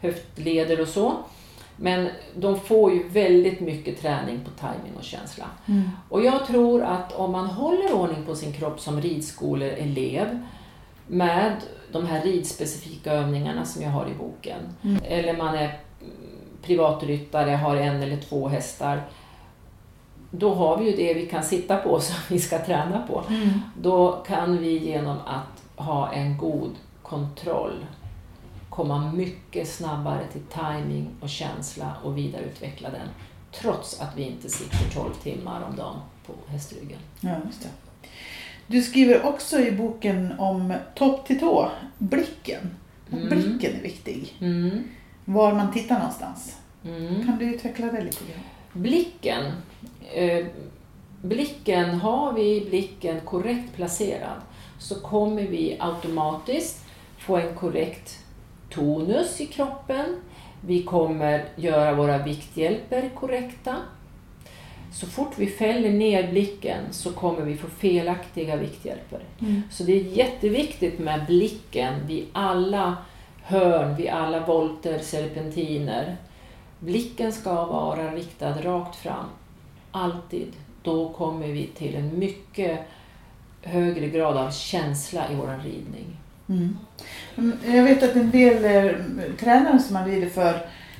höftleder 0.00 0.80
och 0.80 0.88
så. 0.88 1.12
Men 1.76 2.08
de 2.34 2.60
får 2.60 2.92
ju 2.92 3.08
väldigt 3.08 3.60
mycket 3.60 4.00
träning 4.00 4.40
på 4.44 4.50
timing 4.60 4.96
och 4.98 5.04
känsla. 5.04 5.44
Mm. 5.66 5.90
Och 6.08 6.24
jag 6.24 6.46
tror 6.46 6.82
att 6.82 7.12
om 7.12 7.32
man 7.32 7.46
håller 7.46 7.92
ordning 7.92 8.24
på 8.26 8.34
sin 8.34 8.52
kropp 8.52 8.80
som 8.80 9.00
ridskoleelev 9.00 10.42
med 11.06 11.52
de 11.92 12.06
här 12.06 12.22
ridspecifika 12.22 13.12
övningarna 13.12 13.64
som 13.64 13.82
jag 13.82 13.90
har 13.90 14.06
i 14.06 14.14
boken. 14.14 14.60
Mm. 14.82 15.02
Eller 15.04 15.36
man 15.36 15.54
är 15.54 15.78
privatryttare, 16.62 17.50
har 17.50 17.76
en 17.76 18.02
eller 18.02 18.16
två 18.16 18.48
hästar. 18.48 19.02
Då 20.30 20.54
har 20.54 20.78
vi 20.78 20.90
ju 20.90 20.96
det 20.96 21.14
vi 21.14 21.26
kan 21.26 21.42
sitta 21.42 21.76
på 21.76 22.00
som 22.00 22.16
vi 22.28 22.38
ska 22.38 22.64
träna 22.64 23.06
på. 23.08 23.24
Mm. 23.28 23.60
Då 23.80 24.12
kan 24.12 24.58
vi 24.58 24.78
genom 24.78 25.18
att 25.26 25.84
ha 25.86 26.12
en 26.12 26.38
god 26.38 26.70
kontroll 27.02 27.86
komma 28.70 29.12
mycket 29.12 29.68
snabbare 29.68 30.26
till 30.32 30.42
timing 30.42 31.08
och 31.20 31.28
känsla 31.28 31.92
och 32.04 32.18
vidareutveckla 32.18 32.90
den. 32.90 33.08
Trots 33.52 34.00
att 34.00 34.16
vi 34.16 34.22
inte 34.22 34.48
sitter 34.48 34.94
12 34.94 35.14
timmar 35.22 35.62
om 35.70 35.76
dagen 35.76 35.96
på 36.26 36.32
hästryggen. 36.46 36.98
Ja, 37.20 37.30
just. 37.46 37.68
Du 38.66 38.82
skriver 38.82 39.26
också 39.26 39.58
i 39.58 39.72
boken 39.72 40.34
om 40.38 40.74
topp 40.94 41.26
till 41.26 41.40
tå, 41.40 41.70
blicken. 41.98 42.74
Mm. 43.12 43.28
Blicken 43.28 43.76
är 43.78 43.82
viktig. 43.82 44.36
Mm. 44.40 44.84
Var 45.24 45.54
man 45.54 45.72
tittar 45.72 45.98
någonstans. 45.98 46.56
Mm. 46.84 47.26
Kan 47.26 47.38
du 47.38 47.44
utveckla 47.44 47.86
det 47.86 48.00
lite 48.00 48.24
grann? 48.24 48.42
Blicken. 48.76 49.44
Eh, 50.14 50.46
blicken, 51.22 51.94
har 51.94 52.32
vi 52.32 52.66
blicken 52.70 53.20
korrekt 53.20 53.76
placerad 53.76 54.40
så 54.78 54.94
kommer 54.94 55.42
vi 55.42 55.76
automatiskt 55.80 56.84
få 57.18 57.36
en 57.36 57.54
korrekt 57.54 58.18
tonus 58.70 59.40
i 59.40 59.46
kroppen. 59.46 60.20
Vi 60.60 60.82
kommer 60.82 61.44
göra 61.56 61.94
våra 61.94 62.18
vikthjälper 62.18 63.10
korrekta. 63.14 63.76
Så 64.92 65.06
fort 65.06 65.32
vi 65.36 65.46
fäller 65.46 65.90
ner 65.90 66.30
blicken 66.30 66.84
så 66.90 67.12
kommer 67.12 67.44
vi 67.44 67.56
få 67.56 67.66
felaktiga 67.66 68.56
vikthjälper. 68.56 69.20
Mm. 69.40 69.62
Så 69.70 69.82
det 69.82 69.92
är 69.92 70.04
jätteviktigt 70.04 70.98
med 70.98 71.26
blicken 71.26 72.06
vid 72.06 72.26
alla 72.32 72.96
hörn, 73.42 73.96
vid 73.96 74.08
alla 74.08 74.46
volter, 74.46 74.98
serpentiner. 74.98 76.16
Blicken 76.78 77.32
ska 77.32 77.64
vara 77.64 78.10
riktad 78.14 78.54
rakt 78.62 78.96
fram, 78.96 79.24
alltid. 79.90 80.52
Då 80.82 81.08
kommer 81.08 81.46
vi 81.46 81.66
till 81.66 81.94
en 81.96 82.18
mycket 82.18 82.80
högre 83.62 84.08
grad 84.08 84.36
av 84.36 84.50
känsla 84.50 85.24
i 85.32 85.34
vår 85.34 85.60
ridning. 85.64 86.16
Mm. 86.48 86.78
Mm, 87.36 87.76
Jag 87.76 87.82
vet 87.84 88.02
att 88.02 88.16
en 88.16 88.30
del 88.30 88.64
eh, 88.64 88.94
tränare 89.40 89.78
som 89.78 89.94
man 89.94 90.04
rider 90.06 90.28
för 90.28 90.54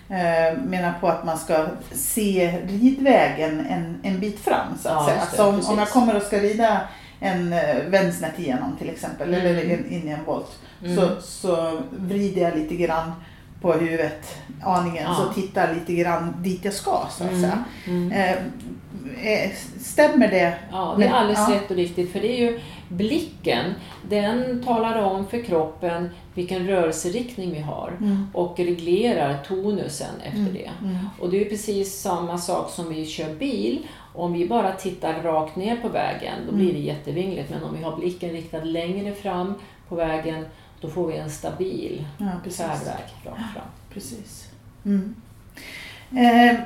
eh, 0.08 0.58
menar 0.66 0.92
på 1.00 1.08
att 1.08 1.24
man 1.24 1.38
ska 1.38 1.66
se 1.92 2.60
ridvägen 2.66 3.66
en, 3.66 4.00
en 4.02 4.20
bit 4.20 4.38
fram 4.40 4.78
så 4.82 4.88
att 4.88 4.94
Ja, 4.94 5.06
säga. 5.06 5.16
just 5.20 5.30
det, 5.30 5.36
Så 5.36 5.46
om, 5.48 5.54
precis. 5.56 5.70
om 5.70 5.78
jag 5.78 5.90
kommer 5.90 6.16
och 6.16 6.22
ska 6.22 6.38
rida 6.38 6.80
en 7.20 7.52
eh, 7.52 7.76
vändsnett 7.88 8.38
igenom 8.38 8.76
till 8.78 8.90
exempel 8.90 9.34
Mm. 9.34 9.46
eller 9.46 9.64
in, 9.64 9.86
in 9.92 10.08
i 10.08 10.10
en 10.10 10.24
volt 10.24 10.58
Mm. 10.84 10.96
så, 10.96 11.20
så 11.20 11.80
vrider 11.90 12.42
jag 12.42 12.56
lite 12.58 12.74
grann 12.76 13.12
på 13.66 13.72
huvudet 13.72 14.36
aningen 14.62 15.02
Ja. 15.04 15.14
så 15.14 15.40
tittar 15.40 15.74
lite 15.74 15.92
grann 15.94 16.34
dit 16.42 16.64
jag 16.64 16.74
ska 16.74 17.06
så 17.10 17.24
att 17.24 17.30
Mm, 17.30 17.40
säga. 17.42 17.64
mm. 17.86 18.12
Eh, 19.22 19.50
stämmer 19.80 20.28
det? 20.28 20.54
Ja, 20.72 20.94
det 20.98 21.04
är 21.04 21.10
alldeles 21.12 21.48
ja. 21.48 21.54
rätt 21.54 21.70
och 21.70 21.76
riktigt. 21.76 22.12
För 22.12 22.20
det 22.20 22.32
är 22.40 22.50
ju 22.50 22.60
blicken, 22.88 23.64
den 24.08 24.62
talar 24.64 25.02
om 25.02 25.26
för 25.26 25.42
kroppen 25.42 26.10
vilken 26.34 26.66
rörelseriktning 26.66 27.52
vi 27.52 27.60
har 27.60 27.92
Mm. 28.00 28.26
och 28.34 28.58
reglerar 28.58 29.38
tonusen 29.48 30.14
efter 30.24 30.38
Mm, 30.40 30.54
det. 30.54 30.70
mm. 30.82 30.98
Och 31.20 31.30
det 31.30 31.40
är 31.40 31.44
precis 31.50 32.00
samma 32.00 32.38
sak 32.38 32.70
som 32.70 32.88
vi 32.88 33.06
kör 33.06 33.34
bil. 33.34 33.78
Om 34.14 34.32
vi 34.32 34.48
bara 34.48 34.72
tittar 34.72 35.22
rakt 35.22 35.56
ner 35.56 35.76
på 35.76 35.88
vägen, 35.88 36.34
då 36.50 36.56
blir 36.56 36.72
det 36.72 36.78
jättevingligt. 36.78 37.50
Men 37.50 37.62
om 37.64 37.76
vi 37.78 37.82
har 37.84 37.96
blicken 37.96 38.30
riktad 38.30 38.64
längre 38.64 39.14
fram 39.14 39.54
på 39.88 39.94
vägen, 39.94 40.46
då 40.80 40.88
får 40.90 41.06
vi 41.06 41.16
en 41.16 41.30
stabil 41.30 42.04
Ja, 42.18 42.50
färdväg 42.50 43.04
rakt 43.24 43.52
fram. 43.54 43.66
Precis. 43.94 44.44
Mm. 44.84 45.14
Eh, 46.16 46.56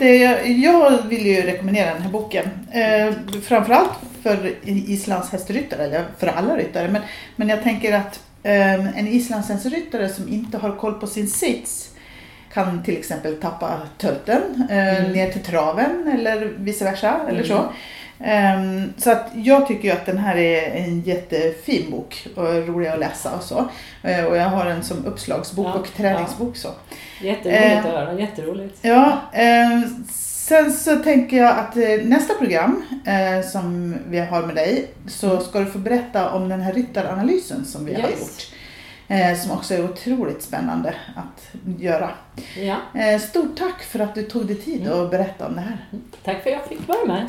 jag, 0.00 0.48
jag 0.48 1.02
vill 1.02 1.26
ju 1.26 1.42
rekommendera 1.42 1.92
den 1.94 2.02
här 2.02 2.10
boken. 2.10 2.50
Eh, 2.72 3.12
framförallt 3.42 3.90
för 4.22 4.54
Islands 4.62 5.30
hästryttare, 5.32 5.84
eller 5.84 6.04
för 6.18 6.26
alla 6.26 6.56
ryttare. 6.56 6.88
Men, 6.88 7.02
men 7.36 7.48
jag 7.48 7.62
tänker 7.62 7.92
att 7.92 8.20
eh, 8.42 8.98
en 8.98 9.08
islandshästryttare 9.08 10.08
som 10.08 10.28
inte 10.28 10.58
har 10.58 10.76
koll 10.76 10.94
på 10.94 11.06
sin 11.06 11.28
sits 11.28 11.90
kan 12.52 12.82
till 12.82 12.96
exempel 12.96 13.36
tappa 13.36 13.80
tölten 13.98 14.42
eh, 14.70 14.96
Mm. 14.98 15.12
ner 15.12 15.30
till 15.32 15.42
traven 15.42 16.12
eller 16.14 16.44
vice 16.58 16.84
versa. 16.84 17.20
Eller 17.28 17.44
Mm. 17.44 17.46
så. 17.48 17.72
Ehm, 18.20 18.92
så 18.98 19.10
att 19.10 19.26
jag 19.34 19.66
tycker 19.68 19.84
ju 19.88 19.90
att 19.94 20.06
den 20.06 20.18
här 20.18 20.36
är 20.36 20.70
en 20.70 21.00
jättefin 21.00 21.90
bok 21.90 22.26
och 22.36 22.44
rolig 22.68 22.88
att 22.88 22.98
läsa 22.98 23.34
och 23.36 23.42
så. 23.42 23.68
Eh, 24.02 24.24
och 24.24 24.36
jag 24.36 24.44
har 24.48 24.64
den 24.64 24.82
som 24.84 25.04
uppslagsbok 25.06 25.66
Ja, 25.66 25.72
och 25.74 25.88
träningsbok 25.96 26.56
så. 26.56 26.68
Jätteroligt 27.22 27.62
Eh. 27.64 27.78
att 27.78 27.84
höra, 27.84 28.20
jätteroligt. 28.20 28.78
Ja, 28.82 29.20
eh, 29.32 29.80
sen 30.12 30.72
så 30.72 30.96
tänker 30.96 31.36
jag 31.36 31.58
att 31.58 31.76
eh, 31.76 31.82
nästa 32.04 32.34
program 32.34 32.82
som 33.52 33.96
vi 34.08 34.18
har 34.18 34.42
med 34.42 34.54
dig 34.54 34.86
så 35.08 35.40
ska 35.40 35.58
du 35.60 35.66
få 35.66 35.78
berätta 35.78 36.30
om 36.30 36.48
den 36.48 36.60
här 36.60 36.72
ryttaranalysen 36.72 37.64
som 37.64 37.84
vi 37.84 37.94
har 37.94 38.08
Yes. 38.08 38.20
gjort. 38.20 38.52
Eh, 39.08 39.36
som 39.38 39.50
också 39.52 39.74
är 39.74 39.84
otroligt 39.84 40.42
spännande 40.42 40.94
att 41.16 41.60
göra. 41.80 42.10
Ja, 42.56 42.76
stort 43.18 43.58
tack 43.58 43.82
för 43.82 43.98
att 43.98 44.14
du 44.14 44.22
tog 44.22 44.46
dig 44.46 44.56
tid 44.56 44.88
att 44.88 45.10
berätta 45.10 45.46
om 45.46 45.54
det 45.54 45.60
här. 45.60 45.78
tack 46.24 46.42
för 46.42 46.50
att 46.50 46.56
jag 46.56 46.66
fick 46.68 46.88
vara 46.88 47.04
med. 47.06 47.26